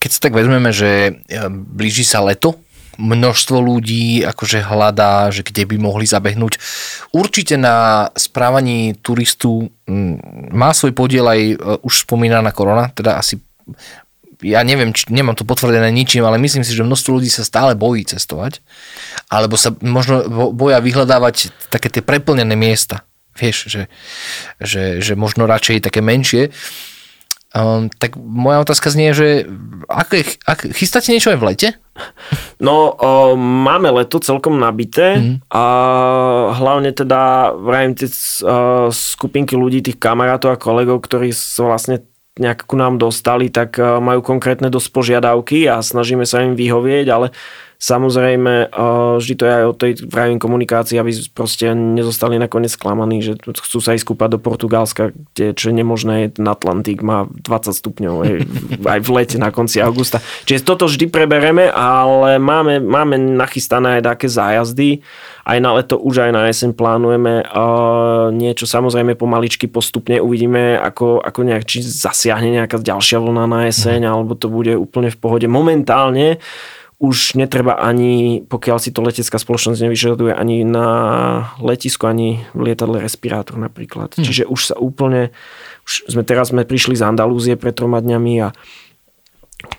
Keď 0.00 0.10
sa 0.10 0.20
tak 0.24 0.32
vezmeme, 0.32 0.72
že 0.72 1.20
e, 1.28 1.52
blíži 1.52 2.08
sa 2.08 2.24
leto, 2.24 2.56
množstvo 2.96 3.60
ľudí 3.60 4.24
akože 4.24 4.64
hľadá, 4.64 5.28
že 5.28 5.44
kde 5.44 5.68
by 5.68 5.76
mohli 5.76 6.08
zabehnúť. 6.08 6.56
Určite 7.16 7.56
na 7.56 8.06
správaní 8.12 8.92
turistu 9.00 9.72
mm, 9.88 10.52
má 10.52 10.76
svoj 10.76 10.92
podiel 10.92 11.24
aj 11.24 11.40
e, 11.40 11.54
už 11.80 12.04
spomínaná 12.04 12.52
korona, 12.52 12.92
teda 12.92 13.16
asi 13.16 13.40
ja 14.44 14.60
neviem, 14.60 14.92
či, 14.92 15.08
nemám 15.08 15.32
to 15.32 15.48
potvrdené 15.48 15.88
ničím, 15.88 16.26
ale 16.28 16.36
myslím 16.36 16.60
si, 16.60 16.76
že 16.76 16.84
množstvo 16.84 17.16
ľudí 17.16 17.32
sa 17.32 17.46
stále 17.46 17.72
bojí 17.72 18.04
cestovať, 18.04 18.60
alebo 19.32 19.56
sa 19.56 19.72
možno 19.80 20.28
bo- 20.28 20.52
boja 20.52 20.82
vyhľadávať 20.84 21.56
také 21.72 21.88
tie 21.88 22.04
preplnené 22.04 22.52
miesta. 22.52 23.08
Vieš, 23.36 23.68
že, 23.68 23.82
že, 24.60 25.00
že 25.00 25.12
možno 25.16 25.48
radšej 25.48 25.84
také 25.84 26.00
menšie. 26.00 26.52
Um, 27.56 27.88
tak 27.88 28.16
moja 28.16 28.60
otázka 28.64 28.92
znie, 28.92 29.16
že 29.16 29.48
aké, 29.88 30.24
ak, 30.44 30.68
chystáte 30.76 31.12
niečo 31.12 31.32
aj 31.32 31.40
v 31.40 31.46
lete? 31.52 31.68
No, 32.56 32.96
o, 32.96 33.36
máme 33.36 33.92
leto 33.92 34.16
celkom 34.16 34.56
nabité 34.56 35.20
mm. 35.20 35.36
a 35.52 35.64
hlavne 36.56 36.88
teda 36.88 37.52
vrajím 37.52 37.92
tie 37.92 38.08
o, 38.08 38.88
skupinky 38.88 39.52
ľudí, 39.52 39.84
tých 39.84 40.00
kamarátov 40.00 40.56
a 40.56 40.60
kolegov, 40.60 41.04
ktorí 41.04 41.36
sa 41.36 41.68
vlastne 41.68 42.04
nejak 42.36 42.68
ku 42.68 42.76
nám 42.76 43.00
dostali, 43.00 43.48
tak 43.48 43.80
majú 43.80 44.20
konkrétne 44.20 44.68
dosť 44.68 44.88
požiadavky 44.92 45.72
a 45.72 45.80
snažíme 45.80 46.28
sa 46.28 46.44
im 46.44 46.52
vyhovieť, 46.52 47.06
ale 47.08 47.32
samozrejme 47.76 48.72
o, 48.72 49.16
vždy 49.20 49.34
to 49.36 49.44
je 49.44 49.52
aj 49.52 49.64
o 49.64 49.74
tej 49.76 49.92
vrajím 50.08 50.38
komunikácii, 50.40 50.96
aby 50.96 51.12
proste 51.32 51.72
nezostali 51.72 52.40
nakoniec 52.40 52.72
sklamaní, 52.72 53.20
že 53.20 53.36
chcú 53.36 53.78
sa 53.84 53.92
ísť 53.92 54.12
kúpať 54.12 54.36
do 54.36 54.40
Portugalska, 54.40 55.12
kde 55.34 55.52
čo 55.52 55.72
je 55.72 55.74
nemožné, 55.76 56.32
ten 56.32 56.46
Atlantik 56.48 57.04
má 57.04 57.28
20 57.28 57.72
stupňov 57.72 58.14
aj, 58.24 58.32
aj 58.96 59.00
v 59.04 59.10
lete 59.12 59.36
na 59.36 59.52
konci 59.52 59.80
augusta. 59.84 60.24
Čiže 60.48 60.64
toto 60.64 60.88
vždy 60.88 61.08
prebereme, 61.12 61.68
ale 61.68 62.40
máme, 62.40 62.80
máme 62.80 63.20
nachystané 63.20 64.00
aj 64.00 64.16
také 64.16 64.26
zájazdy. 64.32 65.04
Aj 65.46 65.62
na 65.62 65.78
leto, 65.78 65.94
už 65.94 66.26
aj 66.26 66.32
na 66.34 66.50
jeseň 66.50 66.74
plánujeme 66.74 67.46
uh, 67.46 68.34
niečo 68.34 68.66
samozrejme 68.66 69.14
pomaličky 69.14 69.70
postupne 69.70 70.18
uvidíme, 70.18 70.74
ako, 70.74 71.22
ako 71.22 71.40
nejak, 71.46 71.62
či 71.62 71.86
zasiahne 71.86 72.50
nejaká 72.50 72.82
ďalšia 72.82 73.22
vlna 73.22 73.46
na 73.46 73.70
jeseň, 73.70 74.02
mm. 74.02 74.10
alebo 74.10 74.34
to 74.34 74.50
bude 74.50 74.74
úplne 74.74 75.06
v 75.14 75.18
pohode. 75.22 75.46
Momentálne 75.46 76.42
už 76.96 77.36
netreba 77.36 77.76
ani, 77.76 78.40
pokiaľ 78.48 78.80
si 78.80 78.88
to 78.88 79.04
letecká 79.04 79.36
spoločnosť 79.36 79.84
nevyžaduje, 79.84 80.32
ani 80.32 80.64
na 80.64 80.88
letisku, 81.60 82.08
ani 82.08 82.40
v 82.56 82.72
lietadle 82.72 83.04
respirátor 83.04 83.60
napríklad. 83.60 84.16
Hmm. 84.16 84.24
Čiže 84.24 84.48
už 84.48 84.60
sa 84.72 84.74
úplne, 84.80 85.28
už 85.84 86.08
sme 86.08 86.24
teraz 86.24 86.56
sme 86.56 86.64
prišli 86.64 86.96
z 86.96 87.04
Andalúzie 87.04 87.60
pred 87.60 87.76
troma 87.76 88.00
dňami 88.00 88.34
a 88.40 88.48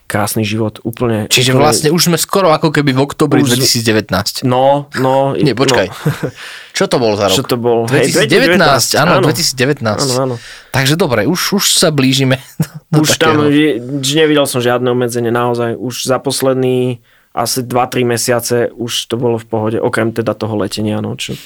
krásny 0.08 0.48
život, 0.48 0.80
úplne. 0.88 1.28
Čiže 1.28 1.52
úplne, 1.52 1.64
vlastne 1.64 1.90
už 1.92 2.02
sme 2.12 2.18
skoro 2.20 2.52
ako 2.56 2.72
keby 2.72 2.96
v 2.96 3.00
oktobri 3.04 3.40
Už- 3.44 3.60
2019. 3.60 4.48
No, 4.48 4.88
no. 4.96 5.36
Nie, 5.36 5.52
počkaj. 5.52 5.88
No. 5.92 5.96
Čo 6.78 6.86
to 6.88 7.02
bol 7.02 7.18
za 7.18 7.28
rok? 7.28 7.36
Čo 7.36 7.44
to 7.44 7.58
bol? 7.58 7.90
Hej, 7.90 8.14
2019, 8.14 8.62
áno, 9.02 9.12
áno. 9.20 9.26
2019. 9.26 9.84
Áno, 9.84 10.14
áno. 10.16 10.36
Takže 10.72 10.94
dobre, 10.94 11.26
už, 11.26 11.58
už 11.58 11.66
sa 11.76 11.90
blížime. 11.90 12.38
Do 12.94 13.02
už 13.04 13.18
tam, 13.18 13.42
takého. 13.42 13.50
je- 13.50 13.78
nevidel 14.14 14.46
som 14.46 14.62
žiadne 14.62 14.88
obmedzenie, 14.94 15.34
naozaj. 15.34 15.74
Už 15.76 16.06
za 16.06 16.22
posledný 16.22 17.02
asi 17.38 17.62
2-3 17.62 18.02
mesiace 18.02 18.58
už 18.74 19.14
to 19.14 19.16
bolo 19.18 19.38
v 19.38 19.46
pohode, 19.46 19.78
okrem 19.78 20.10
teda 20.10 20.34
toho 20.34 20.58
letenia. 20.58 20.98
No, 21.02 21.14
čo... 21.14 21.38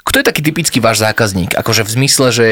Kto 0.00 0.24
je 0.24 0.24
taký 0.24 0.40
typický 0.40 0.80
váš 0.80 1.04
zákazník? 1.04 1.52
Akože 1.52 1.84
v 1.84 1.90
zmysle, 1.92 2.26
že 2.32 2.46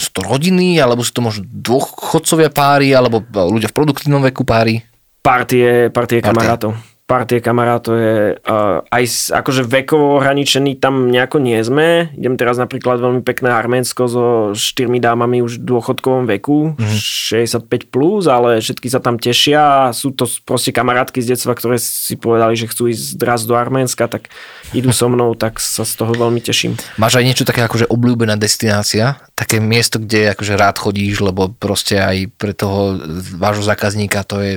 sú 0.00 0.16
to 0.16 0.24
rodiny, 0.24 0.80
alebo 0.80 1.04
sú 1.04 1.12
to 1.12 1.20
možno 1.20 1.44
dôchodcovia 1.44 2.48
páry, 2.48 2.96
alebo 2.96 3.20
ľudia 3.28 3.68
v 3.68 3.76
produktívnom 3.76 4.24
veku 4.32 4.48
páry? 4.48 4.80
Partie, 5.20 5.92
partie 5.92 6.24
kamarátov. 6.24 6.72
Partie 7.10 7.42
kamarátov 7.42 7.98
je 7.98 8.38
uh, 8.38 8.86
aj 8.86 9.34
akože 9.34 9.66
vekovo 9.66 10.22
ohraničený 10.22 10.78
tam 10.78 11.10
nejako 11.10 11.42
nie 11.42 11.58
sme. 11.58 12.06
Idem 12.14 12.38
teraz 12.38 12.54
napríklad 12.54 13.02
veľmi 13.02 13.26
pekné 13.26 13.50
Arménsko 13.50 14.06
so 14.06 14.24
štyrmi 14.54 15.02
dámami 15.02 15.42
už 15.42 15.58
v 15.58 15.66
dôchodkovom 15.74 16.30
veku, 16.30 16.78
mm-hmm. 16.78 17.66
65+, 17.66 17.90
plus, 17.90 18.30
ale 18.30 18.62
všetky 18.62 18.86
sa 18.86 19.02
tam 19.02 19.18
tešia 19.18 19.90
a 19.90 19.90
sú 19.90 20.14
to 20.14 20.30
proste 20.46 20.70
kamarátky 20.70 21.18
z 21.18 21.34
detstva, 21.34 21.58
ktoré 21.58 21.82
si 21.82 22.14
povedali, 22.14 22.54
že 22.54 22.70
chcú 22.70 22.86
ísť 22.86 23.18
raz 23.26 23.42
do 23.42 23.58
Arménska, 23.58 24.06
tak 24.06 24.30
idú 24.70 24.94
so 24.94 25.10
mnou, 25.10 25.34
tak 25.34 25.58
sa 25.58 25.82
z 25.82 25.98
toho 25.98 26.14
veľmi 26.14 26.38
teším. 26.38 26.78
Máš 26.94 27.18
aj 27.18 27.26
niečo 27.26 27.42
také 27.42 27.66
akože 27.66 27.90
obľúbená 27.90 28.38
destinácia? 28.38 29.18
Také 29.34 29.58
miesto, 29.58 29.98
kde 29.98 30.30
akože 30.30 30.54
rád 30.54 30.78
chodíš, 30.78 31.18
lebo 31.26 31.50
proste 31.50 31.98
aj 31.98 32.30
pre 32.38 32.54
toho 32.54 33.02
vášho 33.34 33.66
zákazníka 33.66 34.22
to 34.22 34.38
je 34.38 34.54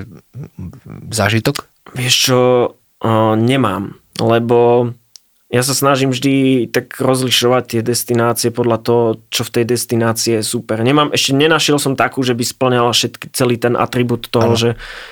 zážitok? 1.10 1.73
Vieš 1.94 2.16
čo, 2.30 2.40
uh, 2.74 3.34
nemám, 3.38 3.98
lebo 4.18 4.92
ja 5.54 5.62
sa 5.62 5.78
snažím 5.78 6.10
vždy 6.10 6.66
tak 6.74 6.98
rozlišovať 6.98 7.64
tie 7.78 7.82
destinácie 7.86 8.50
podľa 8.50 8.78
toho, 8.82 9.04
čo 9.30 9.46
v 9.46 9.54
tej 9.62 9.66
destinácii 9.70 10.42
je 10.42 10.44
super. 10.44 10.82
Nemám, 10.82 11.14
ešte 11.14 11.38
nenašiel 11.38 11.78
som 11.78 11.94
takú, 11.94 12.26
že 12.26 12.34
by 12.34 12.42
splňala 12.42 12.90
všetky, 12.90 13.30
celý 13.38 13.62
ten 13.62 13.78
atribút 13.78 14.34
toho, 14.34 14.58
že 14.58 14.70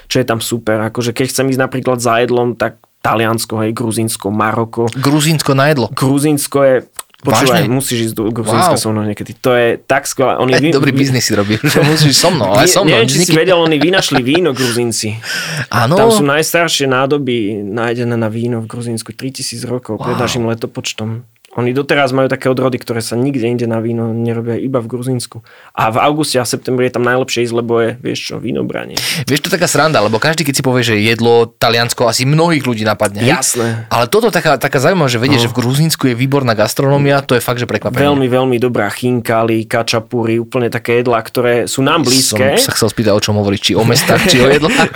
čo 0.09 0.17
je 0.17 0.25
tam 0.25 0.41
super. 0.41 0.81
Akože 0.81 1.13
keď 1.13 1.29
chcem 1.29 1.45
ísť 1.53 1.61
napríklad 1.61 2.01
za 2.01 2.17
jedlom, 2.25 2.57
tak 2.57 2.81
Taliansko, 3.05 3.61
hej, 3.65 3.73
Gruzínsko, 3.73 4.33
Maroko. 4.33 4.89
Gruzínsko 4.97 5.53
na 5.53 5.69
jedlo? 5.69 5.93
Gruzínsko 5.93 6.57
je 6.65 6.75
Počúvaj, 7.21 7.69
Vážne? 7.69 7.77
musíš 7.77 7.99
ísť 8.09 8.15
do 8.17 8.33
Gruzínska 8.33 8.73
wow. 8.73 8.81
so 8.81 8.89
mnou 8.89 9.05
niekedy. 9.05 9.37
To 9.45 9.53
je 9.53 9.77
tak 9.77 10.09
skvelé. 10.09 10.41
Oni 10.41 10.57
vy... 10.57 10.73
Dobrý 10.73 10.89
biznis 10.89 11.29
si 11.29 11.37
robí. 11.37 11.61
musíš 11.93 12.17
so 12.17 12.33
mnou, 12.33 12.49
ale 12.49 12.65
so 12.65 12.81
mnou. 12.81 12.97
Neviem, 12.97 13.07
či 13.13 13.29
si 13.29 13.33
vedel, 13.37 13.61
oni 13.61 13.77
vynašli 13.77 14.25
víno 14.25 14.57
Gruzínci. 14.57 15.21
Áno. 15.69 16.01
Tam 16.01 16.09
sú 16.09 16.25
najstaršie 16.25 16.89
nádoby 16.89 17.61
nájdené 17.61 18.17
na 18.17 18.25
víno 18.25 18.65
v 18.65 18.67
Gruzínsku. 18.73 19.13
3000 19.13 19.69
rokov 19.69 20.01
wow. 20.01 20.09
pred 20.09 20.17
našim 20.17 20.49
letopočtom. 20.49 21.21
Oni 21.59 21.75
doteraz 21.75 22.15
majú 22.15 22.31
také 22.31 22.47
odrody, 22.47 22.79
ktoré 22.79 23.03
sa 23.03 23.19
nikde 23.19 23.43
inde 23.43 23.67
na 23.67 23.83
víno 23.83 24.15
nerobia, 24.15 24.55
iba 24.55 24.79
v 24.79 24.87
Gruzínsku. 24.87 25.43
A 25.75 25.91
v 25.91 25.99
auguste 25.99 26.39
a 26.39 26.47
septembri 26.47 26.87
je 26.87 26.95
tam 26.95 27.03
najlepšie 27.03 27.43
ísť, 27.43 27.55
lebo 27.59 27.83
je, 27.83 27.99
vieš 27.99 28.31
čo, 28.31 28.35
vínobranie. 28.39 28.95
Vieš, 29.27 29.43
to 29.43 29.49
taká 29.51 29.67
sranda, 29.67 29.99
lebo 29.99 30.15
každý, 30.15 30.47
keď 30.47 30.55
si 30.55 30.63
povie, 30.63 30.83
že 30.87 30.95
jedlo 31.03 31.51
Taliansko, 31.51 32.07
asi 32.07 32.23
mnohých 32.23 32.63
ľudí 32.63 32.87
napadne. 32.87 33.27
Jasné. 33.27 33.91
Ale 33.91 34.07
toto 34.07 34.31
taká, 34.31 34.55
taká 34.55 34.79
zaujímavá, 34.79 35.11
že 35.11 35.19
vedie, 35.19 35.35
no. 35.35 35.43
že 35.43 35.51
v 35.51 35.59
Gruzínsku 35.59 36.07
je 36.07 36.15
výborná 36.15 36.55
gastronomia, 36.55 37.19
to 37.19 37.35
je 37.35 37.43
fakt, 37.43 37.59
že 37.59 37.67
prekvapenie. 37.67 37.99
Veľmi, 37.99 38.31
veľmi 38.31 38.55
dobrá 38.55 38.87
chinkali, 38.87 39.67
kačapúry, 39.67 40.39
úplne 40.39 40.71
také 40.71 41.03
jedlá, 41.03 41.19
ktoré 41.19 41.67
sú 41.67 41.83
nám 41.83 42.07
blízke. 42.07 42.63
Som 42.63 42.71
sa 42.71 42.75
chcel 42.79 42.95
spýtať, 42.95 43.11
o 43.11 43.19
čom 43.19 43.35
hovoríš, 43.35 43.59
či 43.59 43.71
o 43.75 43.83
mestách, 43.83 44.23
či 44.31 44.39
o 44.39 44.47
jedlách. 44.55 44.87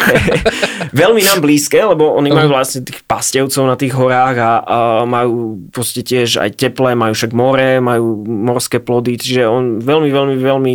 veľmi 0.95 1.19
nám 1.19 1.43
blízke, 1.43 1.83
lebo 1.83 2.15
oni 2.15 2.31
majú 2.31 2.55
vlastne 2.55 2.79
tých 2.79 3.03
pastevcov 3.03 3.63
na 3.67 3.75
tých 3.75 3.91
horách 3.91 4.35
a, 4.39 4.51
a 4.63 4.77
majú 5.03 5.67
proste 5.75 5.99
tiež 5.99 6.44
aj 6.45 6.51
teplé, 6.55 6.93
majú 6.93 7.13
však 7.17 7.31
more, 7.33 7.81
majú 7.81 8.23
morské 8.25 8.77
plody, 8.77 9.17
čiže 9.17 9.43
on 9.49 9.81
veľmi, 9.81 10.09
veľmi, 10.13 10.35
veľmi 10.37 10.73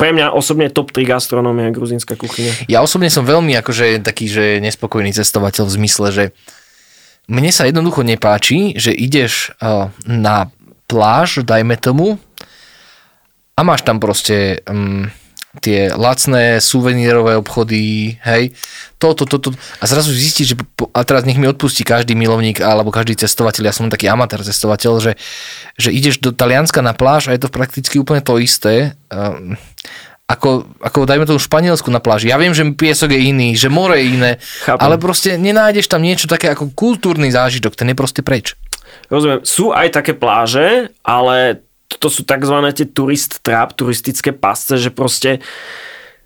pre 0.00 0.16
mňa 0.16 0.32
osobne 0.32 0.72
top 0.72 0.96
3 0.96 1.04
gastronómia 1.04 1.68
gruzínska 1.72 2.16
kuchyňa. 2.16 2.72
Ja 2.72 2.80
osobne 2.80 3.12
som 3.12 3.28
veľmi 3.28 3.52
akože 3.60 4.00
taký, 4.00 4.32
že 4.32 4.44
nespokojný 4.64 5.12
cestovateľ 5.12 5.68
v 5.68 5.76
zmysle, 5.76 6.08
že 6.08 6.24
mne 7.28 7.52
sa 7.52 7.68
jednoducho 7.68 8.00
nepáči, 8.00 8.74
že 8.80 8.96
ideš 8.96 9.52
na 10.08 10.48
pláž, 10.88 11.44
dajme 11.44 11.76
tomu, 11.76 12.16
a 13.54 13.60
máš 13.60 13.84
tam 13.84 14.00
proste 14.00 14.64
um, 14.64 15.12
tie 15.58 15.90
lacné 15.90 16.62
suvenírové 16.62 17.34
obchody, 17.34 18.14
hej, 18.22 18.54
toto, 19.02 19.26
toto, 19.26 19.50
a 19.82 19.84
zrazu 19.90 20.14
zistíš, 20.14 20.54
že, 20.54 20.56
a 20.94 21.02
teraz 21.02 21.26
nech 21.26 21.42
mi 21.42 21.50
odpustí 21.50 21.82
každý 21.82 22.14
milovník 22.14 22.62
alebo 22.62 22.94
každý 22.94 23.18
cestovateľ, 23.18 23.66
ja 23.66 23.74
som 23.74 23.90
taký 23.90 24.06
amatér 24.06 24.46
cestovateľ, 24.46 25.02
že, 25.02 25.12
že 25.74 25.90
ideš 25.90 26.22
do 26.22 26.30
Talianska 26.30 26.78
na 26.86 26.94
pláž 26.94 27.26
a 27.26 27.34
je 27.34 27.42
to 27.42 27.50
prakticky 27.50 27.98
úplne 27.98 28.22
to 28.22 28.38
isté, 28.38 28.94
um, 29.10 29.58
ako, 30.30 30.70
ako 30.78 30.98
dajme 31.02 31.26
tomu 31.26 31.42
Španielsku 31.42 31.90
na 31.90 31.98
pláži. 31.98 32.30
Ja 32.30 32.38
viem, 32.38 32.54
že 32.54 32.62
piesok 32.70 33.10
je 33.10 33.34
iný, 33.34 33.58
že 33.58 33.66
more 33.66 33.98
je 33.98 34.06
iné, 34.06 34.30
Chápem. 34.62 34.78
ale 34.78 34.94
proste 35.02 35.34
nenájdeš 35.34 35.90
tam 35.90 36.06
niečo 36.06 36.30
také 36.30 36.54
ako 36.54 36.70
kultúrny 36.70 37.34
zážitok, 37.34 37.74
ten 37.74 37.90
je 37.90 37.98
proste 37.98 38.22
preč. 38.22 38.54
Rozumiem, 39.10 39.42
sú 39.42 39.74
aj 39.74 39.90
také 39.90 40.14
pláže, 40.14 40.94
ale 41.02 41.66
to 41.98 42.06
sú 42.06 42.22
tzv. 42.22 42.56
tie 42.70 42.86
turist 42.86 43.42
trap, 43.42 43.74
turistické 43.74 44.30
pasce, 44.30 44.78
že 44.78 44.94
proste 44.94 45.42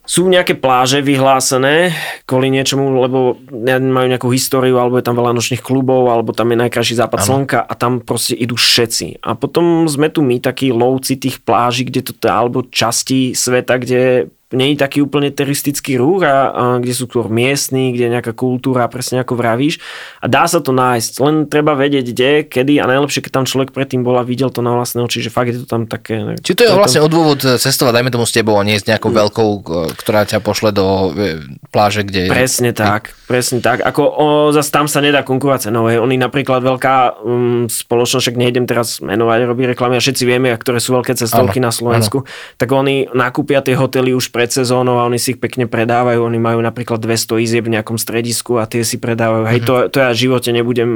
sú 0.05 0.29
nejaké 0.29 0.61
pláže 0.61 1.01
vyhlásené 1.01 1.97
kvôli 2.29 2.53
niečomu, 2.53 2.93
lebo 3.01 3.41
majú 3.65 4.05
nejakú 4.05 4.29
históriu, 4.29 4.77
alebo 4.77 5.01
je 5.01 5.07
tam 5.09 5.17
veľa 5.17 5.33
nočných 5.33 5.65
klubov, 5.65 6.13
alebo 6.13 6.37
tam 6.37 6.53
je 6.53 6.61
najkrajší 6.61 7.01
západ 7.01 7.25
ano. 7.25 7.29
slnka 7.33 7.65
a 7.65 7.73
tam 7.73 8.05
proste 8.05 8.37
idú 8.37 8.53
všetci. 8.53 9.25
A 9.25 9.33
potom 9.33 9.89
sme 9.89 10.13
tu 10.13 10.21
my, 10.21 10.45
takí 10.45 10.69
lovci 10.77 11.17
tých 11.17 11.41
pláží, 11.41 11.89
kde 11.89 12.05
to, 12.05 12.13
alebo 12.29 12.69
časti 12.69 13.33
sveta, 13.33 13.81
kde 13.81 14.29
je 14.55 14.79
taký 14.79 15.03
úplne 15.03 15.35
turistický 15.35 15.99
rúh, 15.99 16.23
a, 16.23 16.51
a 16.51 16.63
kde 16.79 16.95
sú 16.95 17.11
skôr 17.11 17.27
miestni, 17.27 17.91
kde 17.91 18.07
je 18.07 18.15
nejaká 18.15 18.33
kultúra, 18.33 18.87
presne 18.87 19.21
ako 19.21 19.35
vravíš. 19.35 19.83
A 20.23 20.31
dá 20.31 20.47
sa 20.47 20.63
to 20.63 20.71
nájsť, 20.71 21.13
len 21.21 21.35
treba 21.51 21.75
vedieť 21.75 22.05
kde, 22.15 22.31
kedy 22.47 22.79
a 22.79 22.87
najlepšie, 22.87 23.27
keď 23.27 23.43
tam 23.43 23.45
človek 23.45 23.75
predtým 23.75 24.07
bol 24.07 24.15
a 24.17 24.25
videl 24.25 24.49
to 24.49 24.63
na 24.63 24.73
vlastné 24.77 25.03
oči, 25.03 25.21
že 25.21 25.35
fakt 25.35 25.51
je 25.51 25.63
to 25.63 25.67
tam 25.67 25.91
také... 25.91 26.39
Či 26.41 26.55
to 26.55 26.63
je 26.65 26.71
vlastne 26.73 27.03
tam... 27.03 27.09
odôvod 27.11 27.41
cestovať, 27.43 27.93
dajme 28.01 28.11
tomu 28.15 28.27
s 28.29 28.33
tebou 28.33 28.55
a 28.57 28.63
nie 28.63 28.79
s 28.79 28.87
nejakou 28.87 29.11
mm. 29.11 29.17
veľkou, 29.19 29.51
ktorá 29.99 30.23
ťa 30.29 30.39
pošle 30.45 30.71
do 30.71 31.11
e, 31.13 31.43
pláže, 31.75 32.07
kde... 32.07 32.31
Presne 32.31 32.71
tak, 32.71 33.17
presne 33.27 33.59
tak. 33.59 33.83
Ako 33.83 34.03
o, 34.05 34.27
zase 34.55 34.71
tam 34.71 34.87
sa 34.87 35.03
nedá 35.03 35.27
konkurovať 35.27 35.71
cenou. 35.71 35.89
Oni 35.89 36.17
napríklad 36.21 36.61
veľká 36.63 37.25
um, 37.25 37.67
spoločnosť, 37.67 38.23
však 38.31 38.37
nejdem 38.37 38.65
teraz 38.69 39.01
menovať, 39.01 39.39
robí 39.49 39.65
reklamy 39.67 39.99
a 39.99 40.03
všetci 40.03 40.23
vieme, 40.29 40.53
ktoré 40.55 40.79
sú 40.79 40.95
veľké 40.95 41.17
cestovky 41.17 41.59
ano, 41.59 41.69
na 41.69 41.73
Slovensku, 41.73 42.23
ano. 42.23 42.29
tak 42.61 42.69
oni 42.71 43.09
nakúpia 43.17 43.65
tie 43.65 43.75
hotely 43.75 44.13
už 44.13 44.31
pre 44.31 44.44
pred 44.45 44.53
sezónou 44.53 45.01
a 45.01 45.09
oni 45.09 45.17
si 45.17 45.33
ich 45.33 45.41
pekne 45.41 45.65
predávajú. 45.65 46.21
Oni 46.21 46.37
majú 46.37 46.61
napríklad 46.61 47.01
200 47.01 47.41
izieb 47.41 47.65
v 47.65 47.81
nejakom 47.81 47.97
stredisku 47.97 48.61
a 48.61 48.69
tie 48.69 48.85
si 48.85 49.01
predávajú. 49.01 49.49
Hej, 49.49 49.65
mm-hmm. 49.65 49.89
to, 49.89 49.97
to 49.97 49.97
ja 50.05 50.13
v 50.13 50.21
živote 50.21 50.53
nebudem 50.53 50.91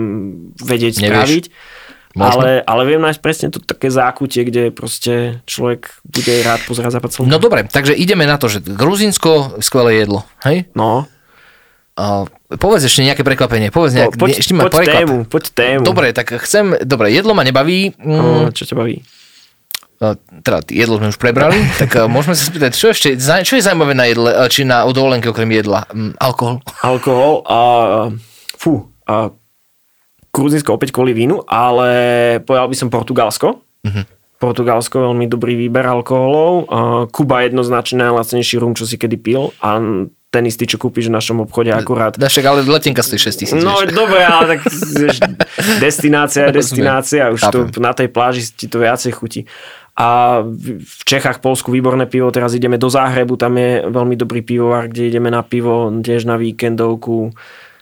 vedieť 0.60 1.00
Nevieš. 1.00 1.08
spraviť. 1.08 1.44
Ale, 2.18 2.60
ale 2.60 2.82
viem 2.84 3.00
nájsť 3.00 3.20
presne 3.24 3.48
to 3.48 3.62
také 3.62 3.88
zákutie, 3.88 4.44
kde 4.44 4.68
proste 4.68 5.40
človek 5.48 5.96
bude 6.04 6.34
rád 6.44 6.60
pozerať 6.68 7.00
západ 7.00 7.10
slnka. 7.14 7.30
No 7.32 7.40
dobre, 7.40 7.64
takže 7.64 7.96
ideme 7.96 8.28
na 8.28 8.36
to, 8.36 8.52
že 8.52 8.60
Gruzinsko, 8.60 9.62
skvelé 9.64 10.02
jedlo, 10.04 10.28
hej? 10.44 10.68
No. 10.76 11.08
A 11.94 12.26
povedz 12.58 12.84
ešte 12.84 13.06
nejaké 13.06 13.22
prekvapenie, 13.22 13.70
povedz 13.70 13.94
nejak, 13.96 14.18
poď, 14.18 14.44
ešte 14.44 14.52
poď 14.56 14.86
tému, 14.98 15.16
poď 15.30 15.44
tému. 15.56 15.84
Dobre, 15.86 16.10
tak 16.10 16.36
chcem, 16.42 16.74
dobre, 16.82 17.14
jedlo 17.14 17.38
ma 17.38 17.46
nebaví. 17.46 17.96
Mm, 17.96 18.50
čo 18.50 18.66
ťa 18.66 18.74
baví? 18.74 19.00
Teda 19.98 20.62
jedlo 20.70 21.02
sme 21.02 21.10
už 21.10 21.18
prebrali, 21.18 21.58
tak 21.82 21.90
uh, 21.98 22.06
môžeme 22.06 22.38
sa 22.38 22.46
spýtať, 22.46 22.70
čo 22.70 22.94
ešte, 22.94 23.08
čo 23.18 23.54
je 23.58 23.62
zaujímavé 23.66 23.94
na 23.98 24.06
jedle, 24.06 24.30
či 24.46 24.62
na 24.62 24.86
dovolenke 24.86 25.26
okrem 25.26 25.50
jedla? 25.50 25.84
Alkohol. 26.22 26.62
Alkohol 26.86 27.42
a 27.44 27.60
fú, 28.54 28.86
a 29.10 29.34
Gruzinsko 30.28 30.78
opäť 30.78 30.94
kvôli 30.94 31.16
vínu, 31.16 31.42
ale 31.50 31.88
povedal 32.46 32.70
by 32.70 32.76
som 32.78 32.88
Portugalsko. 32.94 33.58
Uh-huh. 33.58 34.04
Portugalsko 34.38 35.10
veľmi 35.10 35.26
dobrý 35.26 35.58
výber 35.58 35.82
alkoholov. 35.82 36.70
Kuba 37.10 37.42
jednoznačne 37.42 38.06
najlacnejší 38.06 38.62
rum, 38.62 38.70
čo 38.78 38.86
si 38.86 38.94
kedy 38.94 39.18
pil 39.18 39.50
a 39.58 39.82
ten 40.28 40.44
istý, 40.44 40.68
čo 40.68 40.76
kúpiš 40.76 41.08
v 41.08 41.16
našom 41.16 41.42
obchode 41.48 41.72
akurát. 41.72 42.12
Však, 42.14 42.44
ale 42.44 42.60
letenka 42.68 43.00
stojí 43.00 43.16
6 43.16 43.40
tisíc. 43.40 43.56
No 43.56 43.80
dobre, 43.88 44.20
ale 44.20 44.60
tak 44.60 44.68
destinácia 45.88 46.52
je 46.52 46.60
destinácia, 46.60 47.32
už 47.32 47.40
tu 47.48 47.80
na 47.80 47.96
tej 47.96 48.12
pláži 48.12 48.44
ti 48.44 48.68
to 48.68 48.78
viacej 48.78 49.16
chutí 49.16 49.48
a 49.98 50.40
v 50.78 51.02
Čechách, 51.02 51.42
Polsku 51.42 51.74
výborné 51.74 52.06
pivo, 52.06 52.30
teraz 52.30 52.54
ideme 52.54 52.78
do 52.78 52.86
Záhrebu, 52.86 53.34
tam 53.34 53.58
je 53.58 53.82
veľmi 53.90 54.14
dobrý 54.14 54.46
pivovar, 54.46 54.86
kde 54.86 55.10
ideme 55.10 55.26
na 55.26 55.42
pivo 55.42 55.90
tiež 55.90 56.22
na 56.22 56.38
víkendovku. 56.38 57.34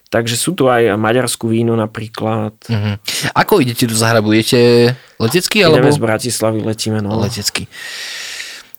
Takže 0.07 0.39
sú 0.39 0.57
tu 0.57 0.71
aj 0.71 0.97
maďarskú 0.97 1.51
víno 1.51 1.77
napríklad. 1.77 2.57
Uh-huh. 2.71 2.95
Ako 3.37 3.61
idete 3.61 3.85
do 3.85 3.93
Záhrebu? 3.93 4.33
Idete 4.33 4.95
letecky? 5.21 5.61
Ideme 5.61 5.91
alebo... 5.91 5.93
z 5.93 6.01
Bratislavy, 6.01 6.59
letíme. 6.65 7.05
No. 7.05 7.21
Letecky. 7.21 7.69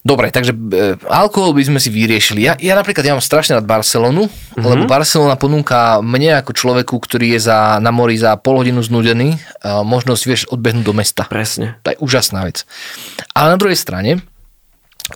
Dobre, 0.07 0.31
takže 0.31 0.55
e, 0.55 0.95
alkohol 1.11 1.51
by 1.51 1.67
sme 1.67 1.79
si 1.83 1.91
vyriešili. 1.91 2.47
Ja, 2.47 2.55
ja 2.55 2.79
napríklad 2.79 3.03
ja 3.03 3.11
mám 3.11 3.19
strašne 3.19 3.59
rád 3.59 3.67
Barcelonu, 3.67 4.31
mm-hmm. 4.31 4.63
lebo 4.63 4.87
Barcelona 4.87 5.35
ponúka 5.35 5.99
mne 5.99 6.39
ako 6.39 6.55
človeku, 6.55 6.95
ktorý 6.95 7.35
je 7.35 7.51
za, 7.51 7.83
na 7.83 7.91
mori 7.91 8.15
za 8.15 8.39
pol 8.39 8.63
hodinu 8.63 8.79
znudený, 8.79 9.35
e, 9.35 9.39
možnosť, 9.67 10.23
vieš, 10.23 10.41
odbehnúť 10.47 10.85
do 10.87 10.95
mesta. 10.95 11.27
Presne. 11.27 11.75
To 11.83 11.91
je 11.91 11.99
úžasná 11.99 12.47
vec. 12.47 12.63
Ale 13.35 13.51
na 13.51 13.59
druhej 13.59 13.75
strane, 13.75 14.23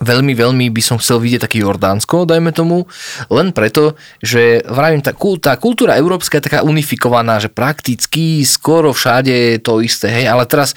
veľmi, 0.00 0.32
veľmi 0.32 0.66
by 0.72 0.82
som 0.82 0.96
chcel 0.96 1.20
vidieť 1.20 1.44
také 1.44 1.60
Jordánsko, 1.60 2.24
dajme 2.24 2.56
tomu, 2.56 2.88
len 3.28 3.52
preto, 3.52 4.00
že 4.24 4.64
vravím, 4.64 5.04
tá, 5.04 5.12
tá 5.42 5.52
kultúra 5.60 6.00
európska 6.00 6.40
je 6.40 6.48
taká 6.48 6.64
unifikovaná, 6.64 7.36
že 7.36 7.52
prakticky 7.52 8.40
skoro 8.48 8.96
všade 8.96 9.58
je 9.58 9.58
to 9.60 9.84
isté, 9.84 10.08
hej, 10.08 10.32
ale 10.32 10.48
teraz 10.48 10.72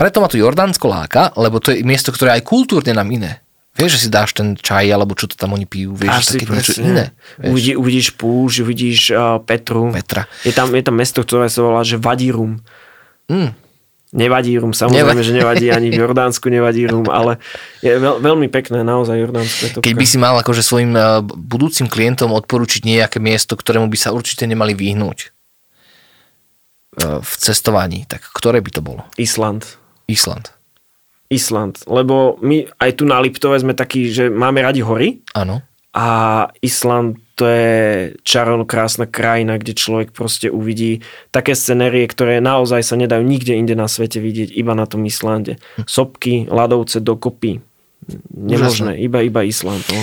preto 0.00 0.24
ma 0.24 0.32
to 0.32 0.40
Jordánsko 0.40 0.88
láka, 0.88 1.36
lebo 1.36 1.60
to 1.60 1.76
je 1.76 1.84
miesto, 1.84 2.08
ktoré 2.08 2.40
aj 2.40 2.48
kultúrne 2.48 2.96
nám 2.96 3.12
iné. 3.12 3.44
Vieš, 3.80 3.96
že 3.96 4.02
si 4.04 4.08
dáš 4.12 4.36
ten 4.36 4.58
čaj, 4.58 4.92
alebo 4.92 5.16
čo 5.16 5.30
to 5.30 5.38
tam 5.38 5.56
oni 5.56 5.64
pijú, 5.64 5.94
vieš, 5.94 6.12
Dáš 6.12 6.24
si 6.26 6.36
také 6.42 6.52
niečo 6.52 6.82
iné. 6.84 7.04
Vieš, 7.38 7.48
Uvidí, 7.48 7.72
uvidíš 7.78 8.08
púšť, 8.18 8.56
uvidíš 8.66 9.00
uh, 9.14 9.40
Petru. 9.40 9.88
Petra. 9.94 10.28
Je 10.44 10.52
tam, 10.52 10.68
je 10.74 10.82
tam 10.84 10.96
mesto, 10.98 11.22
ktoré 11.24 11.48
sa 11.48 11.64
volá, 11.64 11.80
že 11.80 11.96
Vadírum. 11.96 12.60
Mm. 13.30 13.54
Nevadí 14.10 14.58
rum, 14.58 14.74
samozrejme, 14.74 15.14
Neva- 15.14 15.22
že 15.22 15.30
nevadí 15.30 15.66
ani 15.70 15.94
v 15.94 16.02
Jordánsku 16.02 16.50
nevadí 16.50 16.82
rum, 16.90 17.06
ale 17.06 17.38
je 17.78 17.94
veľ, 17.94 18.18
veľmi 18.18 18.50
pekné, 18.50 18.82
naozaj 18.82 19.14
Jordánsko 19.14 19.60
je 19.62 19.70
to. 19.70 19.78
Keď 19.86 19.94
by 19.94 20.06
si 20.06 20.18
mal 20.18 20.34
akože 20.42 20.66
svojim 20.66 20.98
eh, 20.98 21.22
budúcim 21.22 21.86
klientom 21.86 22.34
odporučiť 22.34 22.82
nejaké 22.82 23.22
miesto, 23.22 23.54
ktorému 23.54 23.86
by 23.86 23.94
sa 23.94 24.10
určite 24.10 24.50
nemali 24.50 24.74
vyhnúť 24.74 25.18
eh, 26.98 27.22
v 27.22 27.32
cestovaní, 27.38 28.02
tak 28.10 28.26
ktoré 28.34 28.58
by 28.58 28.70
to 28.74 28.82
bolo? 28.82 29.06
Island. 29.14 29.78
Island. 30.10 30.50
Island, 31.30 31.86
lebo 31.86 32.42
my 32.42 32.66
aj 32.82 32.98
tu 32.98 33.06
na 33.06 33.22
Liptove 33.22 33.54
sme 33.62 33.78
takí, 33.78 34.10
že 34.10 34.26
máme 34.26 34.66
radi 34.66 34.82
hory 34.82 35.22
Áno. 35.38 35.62
A 35.90 36.08
Island 36.62 37.18
to 37.34 37.48
je 37.48 37.74
čarovno 38.20 38.68
krásna 38.68 39.08
krajina, 39.08 39.56
kde 39.56 39.72
človek 39.72 40.12
proste 40.12 40.52
uvidí 40.52 41.00
také 41.32 41.56
scenérie, 41.56 42.04
ktoré 42.04 42.38
naozaj 42.38 42.84
sa 42.84 43.00
nedajú 43.00 43.24
nikde 43.24 43.56
inde 43.56 43.72
na 43.72 43.88
svete 43.88 44.20
vidieť, 44.20 44.52
iba 44.52 44.76
na 44.76 44.84
tom 44.84 45.08
Islande. 45.08 45.56
Sopky, 45.88 46.44
ľadovce 46.52 47.00
dokopy. 47.00 47.64
Nemožné, 48.36 49.00
iba, 49.00 49.24
iba 49.24 49.40
Island. 49.40 49.82
No. 49.88 50.02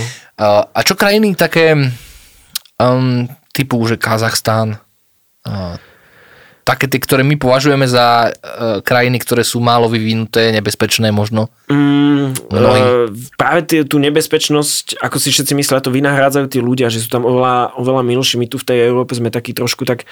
A 0.66 0.80
čo 0.82 0.98
krajiny 0.98 1.38
také 1.38 1.78
um, 2.82 3.30
typu, 3.54 3.86
že 3.86 4.02
Kazachstán, 4.02 4.82
také 6.68 6.92
tie, 6.92 7.00
ktoré 7.00 7.24
my 7.24 7.40
považujeme 7.40 7.88
za 7.88 8.28
uh, 8.28 8.84
krajiny, 8.84 9.24
ktoré 9.24 9.48
sú 9.48 9.64
málo 9.64 9.88
vyvinuté, 9.88 10.52
nebezpečné 10.52 11.16
možno. 11.16 11.48
Mm, 11.72 12.36
Mnohí. 12.52 12.82
e, 12.84 12.92
práve 13.40 13.64
tie, 13.64 13.88
tú 13.88 14.04
nebezpečnosť, 14.04 15.00
ako 15.00 15.16
si 15.16 15.32
všetci 15.32 15.56
myslia, 15.56 15.80
to 15.80 15.96
vynahrádzajú 15.96 16.46
tí 16.52 16.60
ľudia, 16.60 16.92
že 16.92 17.00
sú 17.00 17.08
tam 17.08 17.24
oveľa, 17.24 17.80
oveľa 17.80 18.04
milší. 18.04 18.36
My 18.36 18.52
tu 18.52 18.60
v 18.60 18.68
tej 18.68 18.84
Európe 18.84 19.16
sme 19.16 19.32
takí 19.32 19.56
trošku 19.56 19.88
tak, 19.88 20.04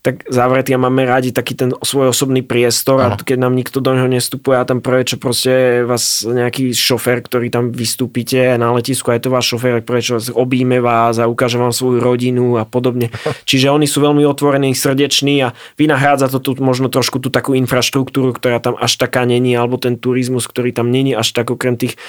tak 0.00 0.24
zavretí 0.32 0.72
a 0.72 0.80
máme 0.80 1.04
radi 1.04 1.28
taký 1.28 1.52
ten 1.52 1.76
svoj 1.84 2.16
osobný 2.16 2.40
priestor 2.40 3.04
Áno. 3.04 3.14
a 3.14 3.20
keď 3.20 3.36
nám 3.36 3.52
nikto 3.52 3.84
do 3.84 3.92
neho 3.92 4.08
nestupuje 4.08 4.56
a 4.56 4.64
tam 4.64 4.80
prvé, 4.80 5.04
čo 5.04 5.20
proste 5.20 5.84
vás 5.84 6.24
nejaký 6.24 6.72
šofér, 6.72 7.20
ktorý 7.20 7.52
tam 7.52 7.68
vystúpite 7.68 8.56
na 8.56 8.72
letisku, 8.72 9.12
aj 9.12 9.28
to 9.28 9.28
váš 9.28 9.52
šofér, 9.52 9.84
prečo 9.84 10.16
vás 10.16 10.32
obíme 10.32 10.80
vás 10.80 11.20
a 11.20 11.28
ukáže 11.28 11.60
vám 11.60 11.76
svoju 11.76 12.00
rodinu 12.00 12.56
a 12.56 12.64
podobne. 12.64 13.12
Čiže 13.48 13.68
oni 13.68 13.84
sú 13.84 14.00
veľmi 14.00 14.24
otvorení, 14.24 14.72
srdeční 14.72 15.44
a 15.44 15.48
vynahrádza 15.76 16.32
to 16.32 16.40
tu 16.40 16.56
možno 16.64 16.88
trošku 16.88 17.20
tú 17.20 17.28
takú 17.28 17.52
infraštruktúru, 17.52 18.32
ktorá 18.32 18.56
tam 18.56 18.80
až 18.80 18.96
taká 18.96 19.28
není, 19.28 19.52
alebo 19.52 19.76
ten 19.76 20.00
turizmus, 20.00 20.48
ktorý 20.48 20.72
tam 20.72 20.88
není 20.88 21.12
až 21.12 21.36
tak 21.36 21.52
okrem 21.52 21.76
tých 21.76 22.00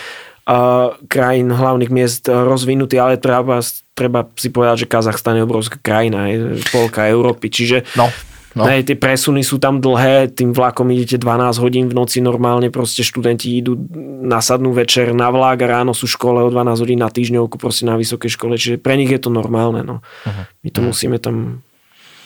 krajín, 1.08 1.54
hlavných 1.54 1.92
miest 1.94 2.26
rozvinutý, 2.28 2.98
ale 2.98 3.22
treba, 3.22 3.62
treba 3.94 4.26
si 4.36 4.50
povedať, 4.50 4.86
že 4.86 4.90
Kazachstan 4.90 5.38
je 5.38 5.46
obrovská 5.46 5.78
krajina, 5.78 6.28
je 6.28 6.60
polka 6.74 7.06
Európy, 7.06 7.48
čiže 7.54 7.86
No, 7.94 8.10
no. 8.58 8.68
Hej, 8.68 8.90
tie 8.90 8.98
presuny 9.00 9.46
sú 9.46 9.62
tam 9.62 9.80
dlhé, 9.80 10.34
tým 10.34 10.52
vlakom 10.52 10.90
idete 10.92 11.16
12 11.22 11.62
hodín 11.62 11.86
v 11.88 11.96
noci 11.96 12.20
normálne, 12.20 12.68
proste 12.74 13.06
študenti 13.06 13.62
idú 13.62 13.80
nasadnú 14.26 14.76
večer 14.76 15.16
na 15.16 15.32
vlak 15.32 15.64
a 15.64 15.80
ráno 15.80 15.96
sú 15.96 16.10
v 16.10 16.16
škole 16.20 16.40
o 16.44 16.50
12 16.52 16.84
hodín 16.84 17.00
na 17.00 17.08
týždňovku 17.08 17.56
proste 17.56 17.88
na 17.88 17.96
vysokej 17.96 18.36
škole, 18.36 18.58
čiže 18.60 18.82
pre 18.82 19.00
nich 19.00 19.14
je 19.14 19.22
to 19.22 19.32
normálne, 19.32 19.86
no. 19.86 20.02
Uh-huh. 20.02 20.44
My 20.66 20.70
to 20.74 20.80
musíme 20.84 21.18
tam 21.22 21.64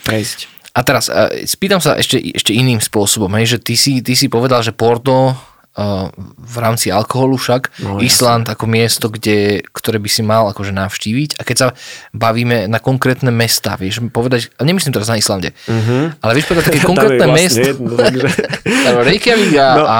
prejsť. 0.07 0.49
A 0.75 0.83
teraz 0.83 1.07
spýtam 1.47 1.79
sa 1.79 1.95
ešte, 1.95 2.19
ešte 2.19 2.51
iným 2.51 2.83
spôsobom, 2.83 3.31
hej, 3.39 3.55
že 3.55 3.57
ty 3.63 3.79
si, 3.79 4.03
ty 4.03 4.11
si 4.11 4.27
povedal, 4.27 4.59
že 4.59 4.75
Porto 4.75 5.31
v 5.75 6.55
rámci 6.55 6.87
alkoholu 6.87 7.35
však, 7.35 7.83
No, 7.83 7.99
Island 7.99 8.47
ako 8.47 8.63
miesto, 8.63 9.11
kde, 9.11 9.59
ktoré 9.75 9.99
by 9.99 10.07
si 10.07 10.23
mal 10.23 10.47
akože 10.55 10.71
navštíviť. 10.71 11.35
A 11.35 11.41
keď 11.43 11.55
sa 11.59 11.67
bavíme 12.15 12.71
na 12.71 12.79
konkrétne 12.79 13.27
mesta, 13.27 13.75
vieš 13.75 13.99
povedať, 14.07 14.55
nemyslím 14.63 14.95
teraz 14.95 15.11
na 15.11 15.19
Islande, 15.19 15.51
uh-huh. 15.67 16.15
ale 16.23 16.31
vieš 16.31 16.47
povedať 16.47 16.63
také 16.71 16.79
je 16.83 16.87
konkrétne 16.87 17.27
vlastne 17.27 17.43
mesto, 17.43 17.67
jedno, 17.67 17.91
takže... 17.91 18.27
Reykjavík 19.11 19.53
a, 19.59 19.67
No, 19.75 19.83
a 19.83 19.99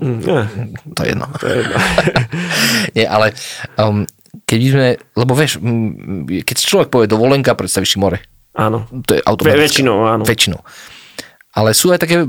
Ne, 0.00 0.48
to 0.96 1.00
je 1.04 1.08
jedno. 1.12 1.26
to 1.36 1.44
je 1.44 1.54
jedno. 1.60 1.76
Nie, 2.96 3.04
ale 3.04 3.26
um, 3.76 4.08
keď 4.48 4.58
sme, 4.64 4.88
lebo 5.12 5.32
vieš, 5.36 5.60
mm, 5.60 6.40
keď 6.40 6.56
človek 6.56 6.88
povie 6.88 7.04
dovolenka, 7.04 7.52
predstavíš 7.52 7.96
si 7.96 7.98
more. 8.00 8.24
Áno. 8.56 8.88
To 9.04 9.12
je 9.12 9.20
automatické. 9.20 9.60
Väčšinou, 9.60 9.96
áno. 10.08 10.24
Väčšinou. 10.24 10.60
Ale 11.52 11.76
sú 11.76 11.92
aj 11.92 12.00
také 12.00 12.24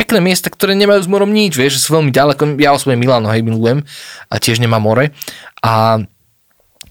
pekné 0.00 0.24
miesta, 0.24 0.48
ktoré 0.48 0.72
nemajú 0.72 1.04
s 1.04 1.12
morom 1.12 1.28
nič, 1.28 1.52
vieš, 1.60 1.76
že 1.76 1.84
sú 1.84 2.00
veľmi 2.00 2.08
ďaleko. 2.08 2.56
Ja 2.56 2.72
osobne 2.72 2.96
Milano, 2.96 3.28
hej, 3.28 3.44
milujem 3.44 3.84
a 4.32 4.34
tiež 4.40 4.56
nemá 4.56 4.80
more. 4.80 5.12
A 5.60 6.00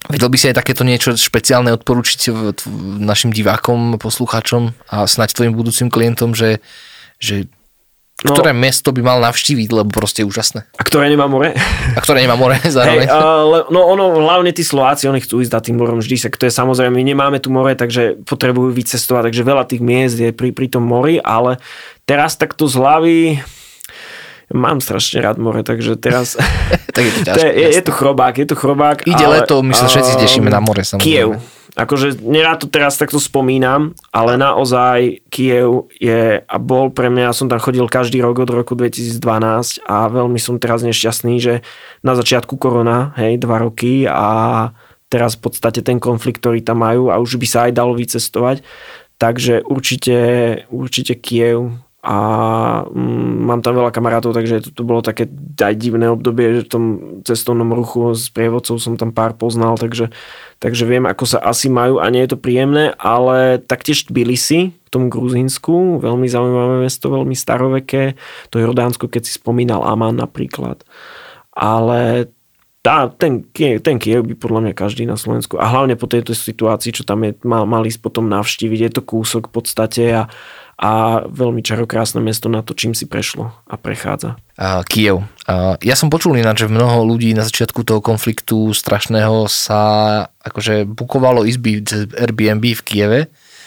vedel 0.06 0.30
by 0.30 0.38
si 0.38 0.46
aj 0.46 0.62
takéto 0.62 0.86
niečo 0.86 1.18
špeciálne 1.18 1.74
odporučiť 1.74 2.30
našim 3.02 3.34
divákom, 3.34 3.98
poslucháčom 3.98 4.70
a 4.94 5.10
snať 5.10 5.34
tvojim 5.34 5.58
budúcim 5.58 5.90
klientom, 5.90 6.38
že, 6.38 6.62
že 7.18 7.50
No. 8.20 8.36
ktoré 8.36 8.52
mesto 8.52 8.92
by 8.92 9.00
mal 9.00 9.18
navštíviť, 9.24 9.68
lebo 9.72 9.88
proste 9.88 10.20
je 10.20 10.28
úžasné. 10.28 10.68
A 10.76 10.82
ktoré 10.84 11.08
nemá 11.08 11.24
more? 11.24 11.56
A 11.96 12.00
ktoré 12.04 12.20
nemá 12.20 12.36
more 12.36 12.52
zároveň. 12.76 13.08
Hej, 13.08 13.16
ale, 13.16 13.58
no 13.72 13.80
ono, 13.88 14.12
hlavne 14.20 14.52
tí 14.52 14.60
Slováci, 14.60 15.08
oni 15.08 15.24
chcú 15.24 15.40
ísť 15.40 15.52
za 15.56 15.60
tým 15.64 15.80
morom 15.80 16.04
vždy, 16.04 16.28
to 16.36 16.44
je 16.44 16.52
samozrejme, 16.52 16.92
my 16.92 17.04
nemáme 17.16 17.40
tu 17.40 17.48
more, 17.48 17.72
takže 17.72 18.20
potrebujú 18.28 18.76
vycestovať, 18.76 19.32
takže 19.32 19.40
veľa 19.40 19.64
tých 19.64 19.80
miest 19.80 20.20
je 20.20 20.36
pri, 20.36 20.52
pri 20.52 20.68
tom 20.68 20.84
mori, 20.84 21.16
ale 21.16 21.56
teraz 22.04 22.36
takto 22.36 22.68
z 22.68 22.76
hlavy 22.76 23.16
mám 24.52 24.84
strašne 24.84 25.24
rád 25.24 25.40
more, 25.40 25.64
takže 25.64 25.96
teraz 25.96 26.36
tak 26.94 27.02
je 27.08 27.12
to 27.16 27.20
ťažké. 27.32 27.48
je, 27.56 27.66
je, 27.72 27.82
to 27.88 27.92
chrobák, 27.94 28.34
je 28.36 28.46
to 28.52 28.56
chrobák. 28.58 29.08
Ide 29.08 29.24
ale, 29.24 29.40
leto, 29.40 29.64
my 29.64 29.72
sa 29.72 29.88
všetci 29.88 30.20
tešíme 30.20 30.52
na 30.52 30.60
more, 30.60 30.84
samozrejme. 30.84 31.08
Kiev. 31.08 31.59
Akože 31.78 32.18
nerád 32.18 32.64
to 32.64 32.66
teraz 32.66 32.98
takto 32.98 33.22
spomínam, 33.22 33.94
ale 34.10 34.34
naozaj 34.34 35.22
Kiev 35.30 35.86
je 36.02 36.42
a 36.42 36.56
bol 36.58 36.90
pre 36.90 37.06
mňa, 37.06 37.30
ja 37.30 37.34
som 37.36 37.46
tam 37.46 37.62
chodil 37.62 37.86
každý 37.86 38.18
rok 38.18 38.42
od 38.42 38.50
roku 38.50 38.74
2012 38.74 39.86
a 39.86 40.10
veľmi 40.10 40.38
som 40.42 40.58
teraz 40.58 40.82
nešťastný, 40.82 41.38
že 41.38 41.62
na 42.02 42.18
začiatku 42.18 42.58
korona, 42.58 43.14
hej, 43.14 43.38
dva 43.38 43.62
roky 43.62 44.02
a 44.10 44.70
teraz 45.10 45.38
v 45.38 45.46
podstate 45.46 45.82
ten 45.82 46.02
konflikt, 46.02 46.42
ktorý 46.42 46.62
tam 46.62 46.82
majú 46.82 47.10
a 47.10 47.22
už 47.22 47.38
by 47.38 47.46
sa 47.46 47.58
aj 47.70 47.72
dalo 47.74 47.94
vycestovať. 47.94 48.66
Takže 49.20 49.68
určite, 49.68 50.16
určite 50.72 51.12
Kiev 51.18 51.76
a 52.00 52.16
mm, 52.88 53.44
mám 53.44 53.60
tam 53.60 53.76
veľa 53.76 53.92
kamarátov, 53.92 54.32
takže 54.32 54.64
to, 54.64 54.70
to 54.72 54.82
bolo 54.88 55.04
také 55.04 55.28
aj 55.60 55.74
divné 55.76 56.08
obdobie, 56.08 56.56
že 56.56 56.64
v 56.64 56.72
tom 56.72 56.84
cestovnom 57.28 57.76
ruchu 57.76 58.16
s 58.16 58.32
prievodcov 58.32 58.80
som 58.80 58.96
tam 58.96 59.12
pár 59.12 59.36
poznal, 59.36 59.76
takže, 59.76 60.08
takže 60.64 60.88
viem, 60.88 61.04
ako 61.04 61.36
sa 61.36 61.38
asi 61.44 61.68
majú 61.68 62.00
a 62.00 62.08
nie 62.08 62.24
je 62.24 62.32
to 62.32 62.40
príjemné, 62.40 62.96
ale 62.96 63.60
taktiež 63.60 64.08
Tbilisi 64.08 64.72
v 64.72 64.88
tom 64.88 65.12
Gruzínsku, 65.12 66.00
veľmi 66.00 66.24
zaujímavé 66.24 66.88
mesto, 66.88 67.12
veľmi 67.12 67.36
staroveké, 67.36 68.16
to 68.48 68.56
Jordánsko, 68.56 69.04
keď 69.04 69.28
si 69.28 69.36
spomínal 69.36 69.84
Aman 69.84 70.16
napríklad. 70.16 70.80
Ale 71.52 72.32
tá, 72.80 73.12
ten, 73.12 73.44
ten 73.52 73.96
Kiev 74.00 74.24
by 74.24 74.40
podľa 74.40 74.60
mňa 74.64 74.72
každý 74.72 75.04
na 75.04 75.20
Slovensku 75.20 75.60
a 75.60 75.68
hlavne 75.68 76.00
po 76.00 76.08
tejto 76.08 76.32
situácii, 76.32 76.96
čo 76.96 77.04
tam 77.04 77.28
je, 77.28 77.36
mal, 77.44 77.68
mal 77.68 77.84
ísť 77.84 78.00
potom 78.00 78.24
navštíviť, 78.32 78.80
je 78.88 78.92
to 78.96 79.02
kúsok 79.04 79.52
v 79.52 79.52
podstate 79.52 80.04
a, 80.16 80.32
a 80.80 81.20
veľmi 81.28 81.60
čarokrásne 81.60 82.24
mesto 82.24 82.48
na 82.48 82.64
to, 82.64 82.72
čím 82.72 82.96
si 82.96 83.04
prešlo 83.04 83.52
a 83.68 83.74
prechádza. 83.76 84.40
Uh, 84.56 84.80
Kiev. 84.88 85.28
Uh, 85.44 85.76
ja 85.84 85.92
som 85.92 86.08
počul 86.08 86.40
ináč, 86.40 86.64
že 86.64 86.72
mnoho 86.72 87.04
ľudí 87.04 87.36
na 87.36 87.44
začiatku 87.44 87.84
toho 87.84 88.00
konfliktu 88.00 88.72
strašného 88.72 89.44
sa 89.44 89.80
akože 90.40 90.88
bukovalo 90.88 91.44
izby 91.44 91.84
cez 91.84 92.08
Airbnb 92.16 92.64
v 92.64 92.80
Kieve, 92.80 93.20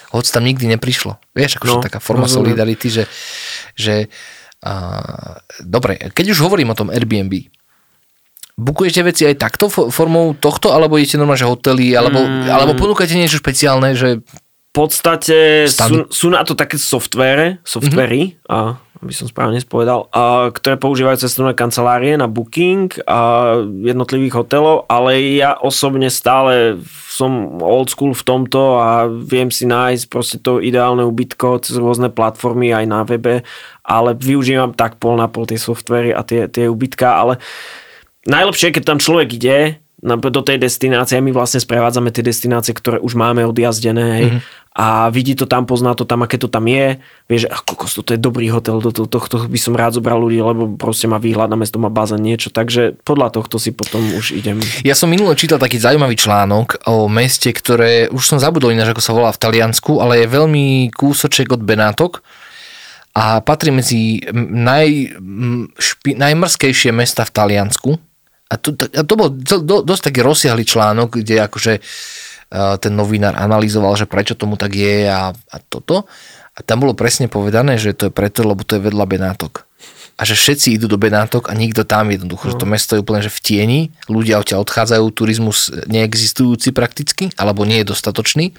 hoď 0.10 0.26
tam 0.34 0.42
nikdy 0.42 0.66
neprišlo. 0.74 1.22
Vieš, 1.38 1.62
akože 1.62 1.74
No, 1.78 1.86
taká 1.86 2.02
forma 2.02 2.26
rozumiem. 2.26 2.50
solidarity, 2.50 2.88
že, 2.90 3.04
že 3.78 4.10
uh, 4.66 5.38
dobre, 5.62 6.02
keď 6.18 6.34
už 6.34 6.42
hovorím 6.42 6.74
o 6.74 6.78
tom 6.82 6.90
Airbnb, 6.90 7.46
bukujete 8.58 9.02
veci 9.06 9.26
aj 9.30 9.38
takto 9.38 9.70
fo- 9.70 9.90
formou 9.90 10.34
tohto, 10.38 10.74
alebo 10.74 10.98
idete 10.98 11.18
normálne, 11.18 11.42
že 11.42 11.50
hotely, 11.50 11.94
alebo, 11.94 12.22
mm. 12.22 12.50
alebo 12.50 12.74
ponúkate 12.78 13.14
niečo 13.18 13.42
špeciálne, 13.42 13.98
že 13.98 14.22
podstate 14.74 15.70
sú, 15.70 16.10
sú 16.10 16.28
na 16.34 16.42
to 16.42 16.58
také 16.58 16.82
softvére, 16.82 17.62
softvery, 17.62 18.34
mm-hmm. 18.34 18.50
a, 18.50 18.82
aby 19.06 19.14
som 19.14 19.30
správne 19.30 19.62
spovedal, 19.62 20.10
a, 20.10 20.50
ktoré 20.50 20.82
používajú 20.82 21.22
cestovné 21.22 21.54
kancelárie 21.54 22.18
na 22.18 22.26
booking 22.26 22.90
a 23.06 23.54
jednotlivých 23.86 24.42
hotelov, 24.42 24.90
ale 24.90 25.38
ja 25.38 25.54
osobne 25.62 26.10
stále 26.10 26.82
som 27.06 27.62
old 27.62 27.94
school 27.94 28.18
v 28.18 28.26
tomto 28.26 28.82
a 28.82 29.06
viem 29.06 29.54
si 29.54 29.70
nájsť 29.70 30.10
proste 30.10 30.38
to 30.42 30.58
ideálne 30.58 31.06
ubytko 31.06 31.62
cez 31.62 31.78
rôzne 31.78 32.10
platformy 32.10 32.74
aj 32.74 32.86
na 32.90 33.06
webe, 33.06 33.46
ale 33.86 34.18
využívam 34.18 34.74
tak 34.74 34.98
pol 34.98 35.22
na 35.22 35.30
pol 35.30 35.46
tie 35.46 35.62
softvery 35.62 36.18
a 36.18 36.26
tie, 36.26 36.50
tie 36.50 36.66
ubytka, 36.66 37.14
ale 37.14 37.38
najlepšie 38.26 38.74
je, 38.74 38.76
keď 38.82 38.84
tam 38.90 38.98
človek 38.98 39.30
ide, 39.38 39.83
do 40.04 40.42
tej 40.44 40.60
destinácie. 40.60 41.24
My 41.24 41.32
vlastne 41.32 41.64
sprevádzame 41.64 42.12
tie 42.12 42.22
destinácie, 42.22 42.76
ktoré 42.76 43.00
už 43.00 43.16
máme 43.16 43.48
odjazdené. 43.48 44.08
Hej. 44.20 44.28
Mm-hmm. 44.28 44.62
A 44.74 45.14
vidí 45.14 45.38
to 45.38 45.46
tam, 45.46 45.70
pozná 45.70 45.94
to 45.94 46.02
tam, 46.02 46.26
aké 46.26 46.42
to 46.42 46.50
tam 46.50 46.66
je. 46.66 46.98
Vie, 47.30 47.38
že 47.38 47.46
ach, 47.46 47.62
kokos, 47.62 47.94
toto 47.94 48.10
je 48.10 48.18
dobrý 48.18 48.50
hotel, 48.50 48.82
do 48.82 48.90
to, 48.90 49.06
tohto 49.06 49.46
by 49.46 49.60
som 49.62 49.78
rád 49.78 50.02
zobral 50.02 50.18
ľudí, 50.18 50.42
lebo 50.42 50.76
proste 50.82 51.06
má 51.06 51.22
výhľad 51.22 51.54
na 51.54 51.62
mesto, 51.62 51.78
má 51.78 51.94
bazén, 51.94 52.26
niečo. 52.26 52.50
Takže 52.50 52.98
podľa 53.06 53.38
tohto 53.38 53.62
si 53.62 53.70
potom 53.70 54.02
už 54.18 54.34
idem. 54.34 54.58
Ja 54.82 54.98
som 54.98 55.14
minule 55.14 55.38
čítal 55.38 55.62
taký 55.62 55.78
zaujímavý 55.78 56.18
článok 56.18 56.90
o 56.90 57.06
meste, 57.06 57.54
ktoré 57.54 58.10
už 58.10 58.26
som 58.26 58.42
zabudol 58.42 58.74
ináč, 58.74 58.98
ako 58.98 59.04
sa 59.06 59.14
volá 59.14 59.30
v 59.30 59.42
Taliansku, 59.46 60.02
ale 60.02 60.26
je 60.26 60.34
veľmi 60.34 60.90
kúsoček 60.90 61.54
od 61.54 61.62
Benátok 61.62 62.26
a 63.14 63.46
patrí 63.46 63.70
medzi 63.70 64.26
naj, 64.34 65.22
špi, 65.78 66.18
najmrskejšie 66.18 66.90
mesta 66.90 67.22
v 67.30 67.32
Taliansku. 67.32 68.13
A 68.54 68.62
to, 68.62 68.78
a 68.78 69.02
to 69.02 69.14
bol 69.18 69.34
do, 69.34 69.82
dosť 69.82 70.14
taký 70.14 70.22
rozsiahly 70.22 70.62
článok, 70.62 71.26
kde 71.26 71.42
akože 71.42 71.74
uh, 71.82 72.78
ten 72.78 72.94
novinár 72.94 73.34
analyzoval, 73.34 73.98
že 73.98 74.06
prečo 74.06 74.38
tomu 74.38 74.54
tak 74.54 74.78
je 74.78 75.10
a, 75.10 75.34
a 75.34 75.58
toto. 75.58 76.06
A 76.54 76.62
tam 76.62 76.86
bolo 76.86 76.94
presne 76.94 77.26
povedané, 77.26 77.82
že 77.82 77.98
to 77.98 78.08
je 78.10 78.14
preto, 78.14 78.46
lebo 78.46 78.62
to 78.62 78.78
je 78.78 78.86
vedľa 78.86 79.06
Benátok. 79.10 79.66
A 80.14 80.30
že 80.30 80.38
všetci 80.38 80.78
idú 80.78 80.86
do 80.86 81.02
Benátok 81.02 81.50
a 81.50 81.58
nikto 81.58 81.82
tam 81.82 82.14
jednoducho, 82.14 82.46
no. 82.46 82.52
že 82.54 82.62
to 82.62 82.70
mesto 82.70 82.94
je 82.94 83.02
úplne 83.02 83.26
že 83.26 83.34
v 83.34 83.40
tieni, 83.42 83.82
ľudia 84.06 84.38
odtiaľ 84.38 84.62
odchádzajú, 84.62 85.06
turizmus 85.10 85.74
neexistujúci 85.90 86.70
prakticky, 86.70 87.34
alebo 87.34 87.66
nie 87.66 87.82
je 87.82 87.90
dostatočný 87.90 88.54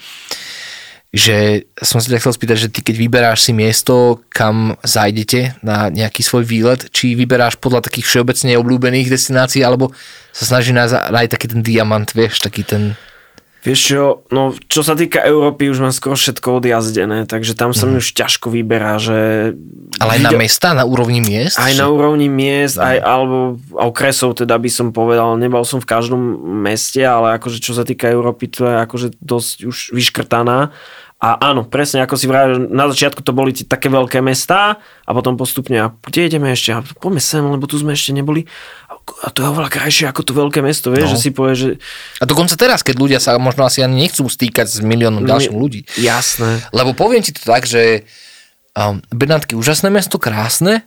že 1.15 1.71
som 1.79 2.03
sa 2.03 2.11
ťa 2.11 2.19
chcel 2.19 2.35
spýtať, 2.35 2.59
že 2.59 2.73
ty 2.75 2.83
keď 2.83 2.99
vyberáš 2.99 3.47
si 3.47 3.55
miesto, 3.55 4.19
kam 4.35 4.75
zajdete 4.83 5.63
na 5.63 5.87
nejaký 5.87 6.27
svoj 6.27 6.43
výlet, 6.43 6.91
či 6.91 7.15
vyberáš 7.15 7.55
podľa 7.63 7.87
takých 7.87 8.11
všeobecne 8.11 8.59
obľúbených 8.59 9.15
destinácií, 9.15 9.63
alebo 9.63 9.95
sa 10.35 10.45
snaží 10.51 10.75
nájsť 10.75 11.15
aj 11.15 11.29
taký 11.31 11.47
ten 11.55 11.63
diamant, 11.63 12.11
vieš, 12.11 12.43
taký 12.43 12.67
ten... 12.67 12.99
Vieš 13.65 13.81
čo, 13.81 14.29
no 14.29 14.53
čo 14.69 14.85
sa 14.85 14.93
týka 14.93 15.25
Európy, 15.25 15.73
už 15.73 15.81
mám 15.81 15.95
skoro 15.95 16.19
všetko 16.21 16.61
odjazdené, 16.61 17.25
takže 17.25 17.57
tam 17.57 17.73
sa 17.73 17.89
mm. 17.89 17.91
mi 17.95 17.97
už 17.97 18.13
ťažko 18.13 18.53
vyberá, 18.53 19.01
že... 19.01 19.55
Ale 20.03 20.21
aj 20.21 20.21
na 20.21 20.33
mesta, 20.37 20.77
na 20.77 20.85
úrovni 20.85 21.25
miest? 21.25 21.57
Aj 21.57 21.73
že... 21.73 21.81
na 21.81 21.89
úrovni 21.89 22.29
miest, 22.29 22.77
aj, 22.77 23.01
alebo 23.01 23.57
okresov 23.73 24.37
teda 24.37 24.61
by 24.61 24.69
som 24.69 24.93
povedal, 24.93 25.41
nebol 25.41 25.65
som 25.65 25.81
v 25.81 25.89
každom 25.89 26.21
meste, 26.61 27.01
ale 27.01 27.41
akože 27.41 27.63
čo 27.63 27.73
sa 27.73 27.89
týka 27.89 28.11
Európy, 28.11 28.53
to 28.53 28.69
je 28.69 28.77
akože 28.85 29.09
dosť 29.23 29.57
už 29.65 29.77
vyškrtaná 29.97 30.75
a 31.25 31.41
áno, 31.41 31.65
presne 31.65 32.05
ako 32.05 32.21
si 32.21 32.29
vravel, 32.29 32.69
na 32.69 32.85
začiatku 32.85 33.25
to 33.25 33.33
boli 33.33 33.57
tie 33.57 33.65
také 33.65 33.89
veľké 33.89 34.21
mestá 34.21 34.77
a 35.09 35.11
potom 35.17 35.41
postupne, 35.41 35.81
a 35.81 35.89
kde 36.05 36.29
ideme 36.29 36.53
ešte? 36.53 36.77
A 36.77 36.85
poďme 36.85 37.25
sem, 37.25 37.41
lebo 37.41 37.65
tu 37.65 37.81
sme 37.81 37.97
ešte 37.97 38.13
neboli. 38.13 38.45
A 39.25 39.33
to 39.33 39.41
je 39.41 39.49
oveľa 39.49 39.73
krajšie 39.73 40.05
ako 40.05 40.21
to 40.21 40.37
veľké 40.37 40.61
mesto, 40.61 40.93
vieš, 40.93 41.09
no. 41.09 41.13
že 41.17 41.19
si 41.25 41.31
povie, 41.33 41.55
že... 41.57 41.69
A 42.21 42.29
dokonca 42.29 42.53
teraz, 42.61 42.85
keď 42.85 43.01
ľudia 43.01 43.21
sa 43.25 43.41
možno 43.41 43.65
asi 43.65 43.81
ani 43.81 44.05
nechcú 44.05 44.29
stýkať 44.29 44.69
s 44.69 44.77
miliónom 44.85 45.25
ďalších 45.25 45.57
ľudí. 45.57 45.89
Jasné. 45.97 46.61
Lebo 46.77 46.93
poviem 46.93 47.25
ti 47.25 47.33
to 47.33 47.41
tak, 47.41 47.65
že 47.65 48.05
um, 48.77 49.01
Bernátky, 49.09 49.57
úžasné 49.57 49.89
mesto, 49.89 50.21
krásne, 50.21 50.85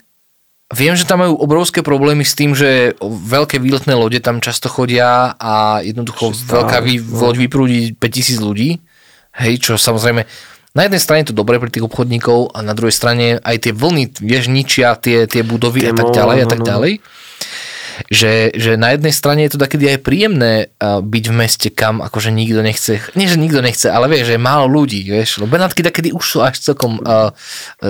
Viem, 0.67 0.99
že 0.99 1.07
tam 1.07 1.23
majú 1.23 1.39
obrovské 1.39 1.79
problémy 1.79 2.27
s 2.27 2.35
tým, 2.35 2.51
že 2.51 2.91
veľké 2.99 3.55
výletné 3.55 3.95
lode 3.95 4.19
tam 4.19 4.43
často 4.43 4.67
chodia 4.67 5.31
a 5.39 5.79
jednoducho 5.79 6.35
veľká 6.35 6.83
loď 7.07 7.35
vyprúdi 7.39 7.95
5000 7.95 8.43
ľudí 8.43 8.83
Hej, 9.37 9.69
čo 9.69 9.73
samozrejme 9.77 10.25
na 10.77 10.85
jednej 10.85 11.01
strane 11.01 11.25
je 11.25 11.33
to 11.33 11.41
dobre 11.41 11.57
pre 11.57 11.73
tých 11.73 11.81
obchodníkov 11.81 12.53
a 12.53 12.61
na 12.61 12.77
druhej 12.77 12.93
strane 12.93 13.41
aj 13.41 13.65
tie 13.65 13.73
vlny, 13.73 14.21
vieš, 14.21 14.45
ničia 14.45 14.93
tie, 14.93 15.25
tie 15.25 15.41
budovy 15.41 15.85
tie 15.85 15.89
a 15.89 15.93
tak 15.97 16.13
ďalej 16.13 16.37
a 16.45 16.47
tak 16.49 16.61
ďalej. 16.61 16.91
No, 16.97 17.01
no 17.01 17.16
že, 18.09 18.53
že 18.53 18.77
na 18.77 18.93
jednej 18.93 19.13
strane 19.13 19.45
je 19.45 19.57
to 19.57 19.59
takedy 19.59 19.89
aj 19.89 19.99
príjemné 20.05 20.69
byť 20.81 21.23
v 21.29 21.33
meste, 21.33 21.67
kam 21.73 21.99
akože 22.03 22.29
nikto 22.29 22.61
nechce, 22.61 23.01
nie 23.17 23.27
že 23.27 23.41
nikto 23.41 23.59
nechce, 23.59 23.89
ale 23.89 24.05
vieš, 24.07 24.31
že 24.31 24.35
je 24.37 24.41
málo 24.41 24.65
ľudí, 24.69 25.01
vieš, 25.05 25.41
lebo 25.41 25.57
Benátky 25.57 25.81
takedy 25.81 26.13
už 26.13 26.25
sú 26.25 26.39
až 26.43 26.61
celkom 26.61 27.01
uh, 27.01 27.33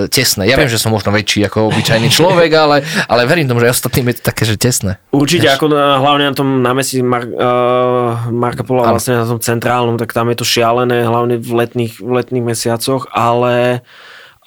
tesné. 0.08 0.48
Ja 0.48 0.56
viem, 0.56 0.70
že 0.70 0.80
som 0.80 0.94
možno 0.94 1.12
väčší 1.12 1.44
ako 1.46 1.68
obyčajný 1.72 2.08
človek, 2.08 2.50
ale, 2.54 2.76
ale 3.06 3.28
verím 3.28 3.50
tomu, 3.50 3.60
že 3.60 3.72
ostatným 3.72 4.12
je 4.12 4.16
to 4.20 4.22
také, 4.32 4.42
že 4.48 4.56
tesné. 4.56 4.96
Určite, 5.12 5.50
vieš. 5.50 5.56
ako 5.60 5.66
na, 5.72 6.00
hlavne 6.00 6.24
na 6.30 6.34
tom 6.34 6.48
námestí 6.64 7.04
Mar, 7.04 7.28
uh, 7.28 8.30
Marka 8.32 8.64
Pola, 8.64 8.88
vlastne 8.88 9.20
na 9.20 9.26
tom 9.26 9.40
centrálnom, 9.42 10.00
tak 10.00 10.14
tam 10.16 10.30
je 10.32 10.36
to 10.38 10.46
šialené, 10.46 11.04
hlavne 11.04 11.36
v 11.38 11.50
letných, 11.52 12.00
v 12.00 12.10
letných 12.10 12.44
mesiacoch, 12.44 13.10
ale 13.12 13.84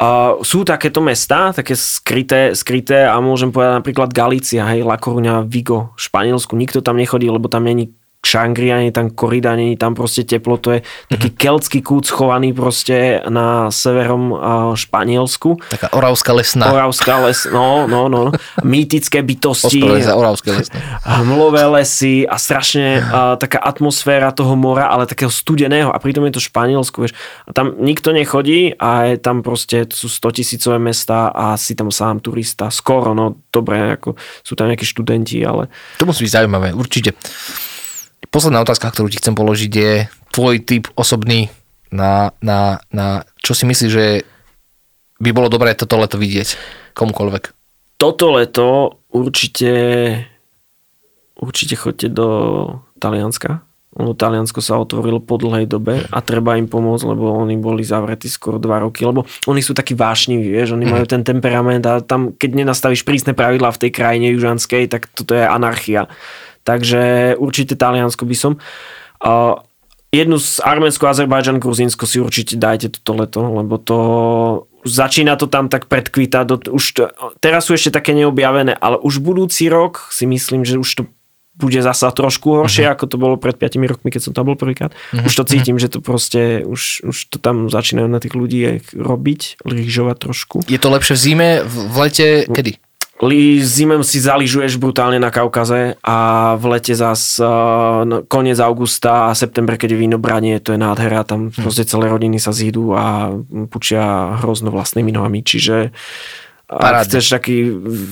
Uh, 0.02 0.42
sú 0.42 0.66
takéto 0.66 0.98
mesta, 0.98 1.54
také 1.54 1.78
skryté, 1.78 2.58
skryté 2.58 3.06
a 3.06 3.22
môžem 3.22 3.54
povedať 3.54 3.86
napríklad 3.86 4.10
Galícia, 4.10 4.66
hej, 4.66 4.82
La 4.82 4.98
Coruña, 4.98 5.46
Vigo, 5.46 5.94
Španielsku. 5.94 6.58
Nikto 6.58 6.82
tam 6.82 6.98
nechodí, 6.98 7.30
lebo 7.30 7.46
tam 7.46 7.70
není 7.70 7.94
Šangria, 8.22 8.86
nie 8.86 8.94
tam 8.94 9.10
korida, 9.10 9.58
nie 9.58 9.74
tam 9.74 9.98
proste 9.98 10.22
teplo, 10.22 10.62
to 10.62 10.78
je 10.78 10.80
taký 11.10 11.34
mm-hmm. 11.34 11.42
keltský 11.42 11.80
kút 11.82 12.06
schovaný 12.06 12.54
proste 12.54 13.18
na 13.26 13.74
severom 13.74 14.38
Španielsku. 14.78 15.58
Taká 15.74 15.90
oravská 15.90 16.30
lesná. 16.38 16.70
Oravská 16.70 17.18
les, 17.26 17.50
no, 17.50 17.90
no, 17.90 18.14
no. 18.14 18.30
Mýtické 18.62 19.26
bytosti. 19.26 19.82
za 20.06 20.14
oravské 20.14 20.54
lesné. 20.54 20.78
Hmlové 21.02 21.66
lesy 21.82 22.30
a 22.30 22.38
strašne 22.38 23.02
a, 23.02 23.36
taká 23.42 23.58
atmosféra 23.58 24.30
toho 24.30 24.54
mora, 24.54 24.86
ale 24.86 25.10
takého 25.10 25.34
studeného 25.34 25.90
a 25.90 25.98
pritom 25.98 26.22
je 26.30 26.38
to 26.38 26.46
Španielsku, 26.46 27.02
vieš. 27.02 27.18
A 27.50 27.58
tam 27.58 27.74
nikto 27.82 28.14
nechodí 28.14 28.78
a 28.78 29.10
je 29.10 29.16
tam 29.18 29.42
proste, 29.42 29.90
sú 29.90 30.06
100 30.06 30.38
tisícové 30.38 30.78
mesta 30.78 31.34
a 31.34 31.58
si 31.58 31.74
tam 31.74 31.90
sám 31.90 32.22
turista. 32.22 32.70
Skoro, 32.70 33.18
no 33.18 33.42
dobre, 33.50 33.98
ako 33.98 34.14
sú 34.46 34.54
tam 34.54 34.70
nejakí 34.70 34.86
študenti, 34.86 35.42
ale... 35.42 35.74
To 35.98 36.06
musí 36.06 36.22
byť 36.30 36.38
zaujímavé, 36.38 36.78
určite. 36.78 37.18
Posledná 38.32 38.64
otázka, 38.64 38.88
ktorú 38.88 39.12
ti 39.12 39.20
chcem 39.20 39.36
položiť 39.36 39.72
je 39.76 39.92
tvoj 40.32 40.64
typ 40.64 40.88
osobný 40.96 41.52
na, 41.92 42.32
na, 42.40 42.80
na 42.88 43.28
čo 43.44 43.52
si 43.52 43.68
myslíš, 43.68 43.92
že 43.92 44.24
by 45.20 45.36
bolo 45.36 45.52
dobré 45.52 45.76
toto 45.76 46.00
leto 46.00 46.16
vidieť 46.16 46.56
komukoľvek? 46.96 47.44
Toto 48.00 48.34
leto 48.34 48.98
určite 49.12 49.70
určite 51.42 51.76
chodte 51.76 52.08
do 52.08 52.28
Talianska. 53.02 53.66
Ono 54.00 54.16
Taliansko 54.16 54.64
sa 54.64 54.80
otvorilo 54.80 55.20
po 55.20 55.36
dlhej 55.36 55.68
dobe 55.68 56.08
a 56.08 56.18
treba 56.24 56.56
im 56.56 56.72
pomôcť, 56.72 57.12
lebo 57.12 57.36
oni 57.36 57.60
boli 57.60 57.84
zavretí 57.84 58.32
skoro 58.32 58.56
dva 58.56 58.80
roky, 58.80 59.04
lebo 59.04 59.28
oni 59.52 59.60
sú 59.60 59.76
takí 59.76 60.00
vášniví, 60.00 60.48
vieš, 60.48 60.80
oni 60.80 60.88
majú 60.88 61.04
mhm. 61.04 61.12
ten 61.12 61.22
temperament 61.28 61.84
a 61.84 62.00
tam, 62.00 62.32
keď 62.32 62.64
nenastavíš 62.64 63.04
prísne 63.04 63.36
pravidlá 63.36 63.76
v 63.76 63.82
tej 63.84 63.92
krajine 63.92 64.32
južanskej, 64.32 64.88
tak 64.88 65.12
toto 65.12 65.36
je 65.36 65.44
anarchia. 65.44 66.08
Takže 66.64 67.34
určite 67.42 67.74
Taliansko 67.74 68.24
by 68.26 68.36
som. 68.38 68.54
Uh, 69.22 69.62
jednu 70.12 70.38
z 70.38 70.60
Arménsko, 70.62 71.08
Azerbajdžan, 71.08 71.64
Gruzínsko 71.64 72.06
si 72.06 72.20
určite 72.20 72.60
dajte 72.60 72.92
toto 73.00 73.12
leto, 73.16 73.42
lebo 73.42 73.80
to 73.80 73.98
začína 74.84 75.38
to 75.38 75.48
tam 75.48 75.70
tak 75.70 75.88
predkvítať. 75.88 76.70
Už 76.70 76.84
to, 76.94 77.04
teraz 77.40 77.70
sú 77.70 77.78
ešte 77.78 77.94
také 77.94 78.12
neobjavené, 78.18 78.76
ale 78.76 78.98
už 79.00 79.22
budúci 79.22 79.70
rok 79.70 80.10
si 80.10 80.26
myslím, 80.26 80.66
že 80.66 80.82
už 80.82 80.90
to 80.90 81.04
bude 81.52 81.78
zasa 81.78 82.10
trošku 82.10 82.64
horšie, 82.64 82.88
uh-huh. 82.88 82.96
ako 82.98 83.06
to 83.06 83.18
bolo 83.20 83.36
pred 83.38 83.54
5 83.54 83.78
rokmi, 83.78 84.10
keď 84.10 84.22
som 84.24 84.34
tam 84.34 84.50
bol 84.50 84.58
prvýkrát. 84.58 84.96
Uh-huh. 85.14 85.28
Už 85.28 85.34
to 85.36 85.44
cítim, 85.46 85.78
uh-huh. 85.78 85.84
že 85.84 85.94
to 85.94 86.00
proste, 86.02 86.66
už, 86.66 87.06
už 87.06 87.18
to 87.30 87.38
tam 87.38 87.70
začínajú 87.70 88.08
na 88.10 88.18
tých 88.18 88.34
ľudí 88.34 88.82
robiť, 88.96 89.62
lyžovať 89.68 90.18
trošku. 90.18 90.58
Je 90.66 90.80
to 90.82 90.90
lepšie 90.90 91.14
v 91.14 91.22
zime, 91.22 91.50
v 91.68 91.96
lete, 92.02 92.30
kedy? 92.50 92.82
Zimem 93.62 94.02
si 94.02 94.18
zaližuješ 94.18 94.82
brutálne 94.82 95.22
na 95.22 95.30
Kaukaze 95.30 95.94
a 96.02 96.18
v 96.58 96.64
lete 96.74 96.98
zas 96.98 97.38
uh, 97.38 98.26
koniec 98.26 98.58
augusta 98.58 99.30
a 99.30 99.38
september, 99.38 99.78
keď 99.78 99.94
je 99.94 100.02
vínobranie, 100.02 100.58
to 100.58 100.74
je 100.74 100.82
nádhera, 100.82 101.22
tam 101.22 101.54
hmm. 101.54 101.62
proste 101.62 101.86
celé 101.86 102.10
rodiny 102.10 102.42
sa 102.42 102.50
zídu 102.50 102.98
a 102.98 103.30
pučia 103.70 104.42
hrozno 104.42 104.74
vlastnými 104.74 105.14
nohami, 105.14 105.46
čiže 105.46 105.94
Paráde. 106.66 106.98
ak 106.98 107.08
chceš 107.14 107.26
taký 107.30 107.56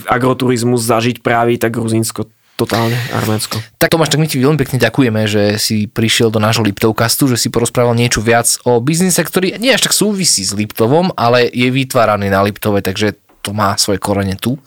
agroturizmus 0.06 0.86
zažiť 0.86 1.26
právě, 1.26 1.58
tak 1.58 1.74
Gruzínsko 1.74 2.30
totálne 2.60 3.00
Arménsko. 3.15 3.63
Tak 3.80 3.88
Tomáš, 3.88 4.12
tak 4.12 4.19
my 4.19 4.28
ti 4.28 4.36
veľmi 4.36 4.60
pekne 4.60 4.84
ďakujeme, 4.84 5.22
že 5.32 5.56
si 5.56 5.88
prišiel 5.88 6.28
do 6.28 6.43
nášho 6.43 6.60
Liptovkastu, 6.67 7.32
že 7.32 7.39
si 7.39 7.48
porozprával 7.48 7.95
niečo 7.95 8.19
viac 8.19 8.60
o 8.67 8.84
biznise, 8.84 9.24
ktorý 9.24 9.56
nie 9.63 9.72
až 9.72 9.88
tak 9.88 9.95
súvisí 9.95 10.43
s 10.43 10.52
Liptovom, 10.52 11.15
ale 11.15 11.48
je 11.48 11.72
vytváraný 11.72 12.28
na 12.28 12.43
Liptove, 12.43 12.84
takže 12.84 13.15
to 13.41 13.56
má 13.56 13.75
svoje 13.80 13.99
korene 14.02 14.36
tu. 14.36 14.60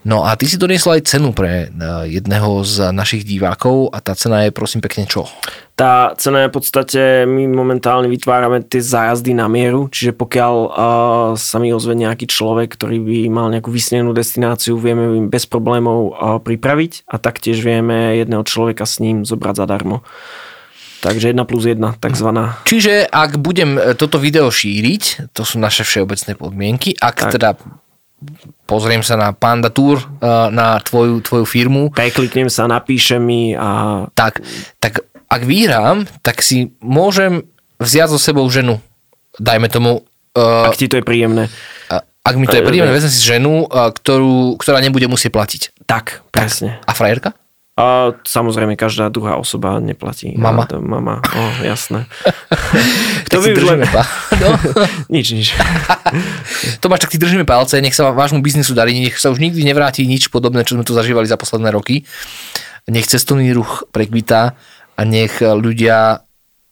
No 0.00 0.24
a 0.24 0.32
ty 0.32 0.48
si 0.48 0.56
doniesol 0.56 0.96
aj 0.96 1.12
cenu 1.12 1.36
pre 1.36 1.68
eh, 1.68 1.70
jedného 2.08 2.64
z 2.64 2.88
našich 2.88 3.20
divákov 3.20 3.92
a 3.92 4.00
tá 4.00 4.16
cena 4.16 4.48
je 4.48 4.56
prosím 4.56 4.80
pekne 4.80 5.04
čo? 5.04 5.28
Tá 5.76 6.12
cena 6.16 6.44
je 6.44 6.52
v 6.52 6.56
podstate, 6.60 7.00
my 7.24 7.48
momentálne 7.48 8.04
vytvárame 8.12 8.60
tie 8.64 8.84
zájazdy 8.84 9.32
na 9.32 9.48
mieru, 9.48 9.88
čiže 9.88 10.12
pokiaľ 10.12 10.54
uh, 10.68 10.72
sa 11.40 11.56
mi 11.56 11.72
ozve 11.72 11.96
nejaký 11.96 12.28
človek, 12.28 12.76
ktorý 12.76 13.00
by 13.00 13.18
mal 13.32 13.48
nejakú 13.48 13.72
vysnenú 13.72 14.12
destináciu, 14.12 14.76
vieme 14.76 15.08
im 15.16 15.32
bez 15.32 15.48
problémov 15.48 16.12
uh, 16.12 16.36
pripraviť 16.36 17.08
a 17.08 17.16
taktiež 17.16 17.64
vieme 17.64 18.12
jedného 18.20 18.44
človeka 18.44 18.84
s 18.84 19.00
ním 19.00 19.24
zobrať 19.24 19.64
zadarmo. 19.64 20.04
Takže 21.00 21.32
1 21.32 21.48
plus 21.48 21.64
1, 21.64 21.80
takzvaná. 21.96 22.60
Čiže 22.68 23.08
ak 23.08 23.40
budem 23.40 23.80
e, 23.80 23.96
toto 23.96 24.20
video 24.20 24.52
šíriť, 24.52 25.32
to 25.32 25.48
sú 25.48 25.56
naše 25.56 25.80
všeobecné 25.80 26.36
podmienky, 26.36 26.92
ak 26.92 27.16
tak. 27.16 27.32
teda 27.40 27.56
pozriem 28.68 29.00
sa 29.00 29.16
na 29.16 29.32
Panda 29.32 29.72
Tour, 29.72 29.96
uh, 29.96 30.52
na 30.52 30.76
tvoju, 30.78 31.24
tvoju 31.24 31.48
firmu. 31.48 31.88
Prekliknem 31.90 32.52
sa, 32.52 32.68
napíše 32.68 33.16
mi 33.16 33.56
a... 33.56 34.04
Tak, 34.12 34.44
tak 34.76 35.08
ak 35.24 35.42
vyhrám, 35.48 36.04
tak 36.20 36.44
si 36.44 36.76
môžem 36.84 37.48
vziať 37.80 38.12
so 38.12 38.20
sebou 38.20 38.44
ženu. 38.52 38.78
Dajme 39.40 39.72
tomu... 39.72 40.04
Uh, 40.36 40.68
Ak 40.68 40.76
ti 40.76 40.86
to 40.86 41.00
je 41.00 41.04
príjemné. 41.04 41.48
uh, 41.88 42.04
ak 42.04 42.34
mi 42.36 42.44
to 42.44 42.60
je 42.60 42.66
príjemné, 42.66 42.92
vezmem 42.92 43.10
si 43.10 43.24
ženu, 43.24 43.64
uh, 43.66 43.88
ktorú, 43.88 44.60
ktorá 44.60 44.84
nebude 44.84 45.08
musieť 45.08 45.32
platiť. 45.32 45.62
Tak, 45.88 46.28
presne. 46.28 46.78
A 46.84 46.92
frajerka? 46.92 47.39
A 47.80 48.12
samozrejme, 48.28 48.76
každá 48.76 49.08
druhá 49.08 49.40
osoba 49.40 49.80
neplatí. 49.80 50.36
Mama? 50.36 50.68
A 50.68 50.76
to, 50.76 50.84
mama, 50.84 51.24
o, 51.24 51.64
jasné. 51.64 52.04
Tak 53.30 53.40
si 53.40 53.54
by 53.54 53.56
už 53.56 53.64
len- 53.64 53.88
pa- 53.88 54.04
no. 54.42 54.48
nič, 55.08 55.32
nič. 55.32 55.48
Tomáš, 56.84 57.08
tak 57.08 57.14
ti 57.14 57.18
držíme 57.18 57.48
palce, 57.48 57.80
nech 57.80 57.96
sa 57.96 58.12
vášmu 58.12 58.44
biznisu 58.44 58.76
darí, 58.76 59.00
nech 59.00 59.16
sa 59.16 59.32
už 59.32 59.40
nikdy 59.40 59.64
nevráti 59.64 60.04
nič 60.04 60.28
podobné, 60.28 60.66
čo 60.66 60.76
sme 60.76 60.84
tu 60.84 60.92
zažívali 60.92 61.24
za 61.24 61.40
posledné 61.40 61.72
roky. 61.72 62.04
Nech 62.90 63.06
cestovný 63.08 63.54
ruch 63.56 63.88
prekvitá 63.94 64.58
a 64.98 65.00
nech 65.06 65.40
ľudia 65.40 66.26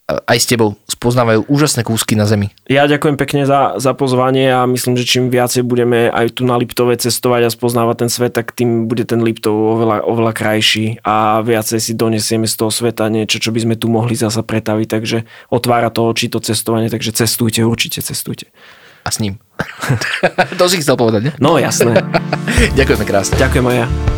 aj 0.09 0.39
s 0.41 0.49
tebou 0.49 0.81
spoznávajú 0.89 1.45
úžasné 1.53 1.85
kúsky 1.85 2.17
na 2.17 2.25
zemi. 2.25 2.49
Ja 2.65 2.89
ďakujem 2.89 3.21
pekne 3.21 3.45
za, 3.45 3.77
za 3.77 3.93
pozvanie 3.93 4.49
a 4.49 4.65
myslím, 4.65 4.97
že 4.97 5.05
čím 5.05 5.29
viacej 5.29 5.69
budeme 5.69 6.09
aj 6.09 6.41
tu 6.41 6.49
na 6.49 6.57
Liptove 6.57 6.97
cestovať 6.97 7.47
a 7.47 7.53
spoznávať 7.53 8.09
ten 8.09 8.11
svet, 8.11 8.33
tak 8.33 8.57
tým 8.57 8.89
bude 8.89 9.05
ten 9.05 9.21
Liptov 9.21 9.53
oveľa, 9.53 10.09
oveľa 10.09 10.33
krajší 10.33 11.05
a 11.05 11.45
viacej 11.45 11.79
si 11.79 11.93
donesieme 11.93 12.49
z 12.49 12.57
toho 12.57 12.73
sveta 12.73 13.13
niečo, 13.13 13.37
čo 13.37 13.53
by 13.53 13.69
sme 13.69 13.75
tu 13.77 13.93
mohli 13.93 14.17
zasa 14.17 14.41
pretaviť, 14.41 14.89
takže 14.89 15.19
otvára 15.53 15.93
to 15.93 16.09
oči 16.09 16.33
to 16.33 16.41
cestovanie, 16.41 16.89
takže 16.89 17.13
cestujte, 17.13 17.61
určite 17.61 18.01
cestujte. 18.01 18.49
A 19.05 19.13
s 19.13 19.21
ním. 19.21 19.37
to 20.61 20.65
si 20.73 20.81
chcel 20.81 20.97
povedať, 20.97 21.21
ne? 21.29 21.33
No 21.37 21.61
jasné. 21.61 22.01
Ďakujeme 22.81 23.05
krásne. 23.05 23.37
Ďakujem 23.37 23.67
aj 23.69 23.77
ja. 23.85 24.18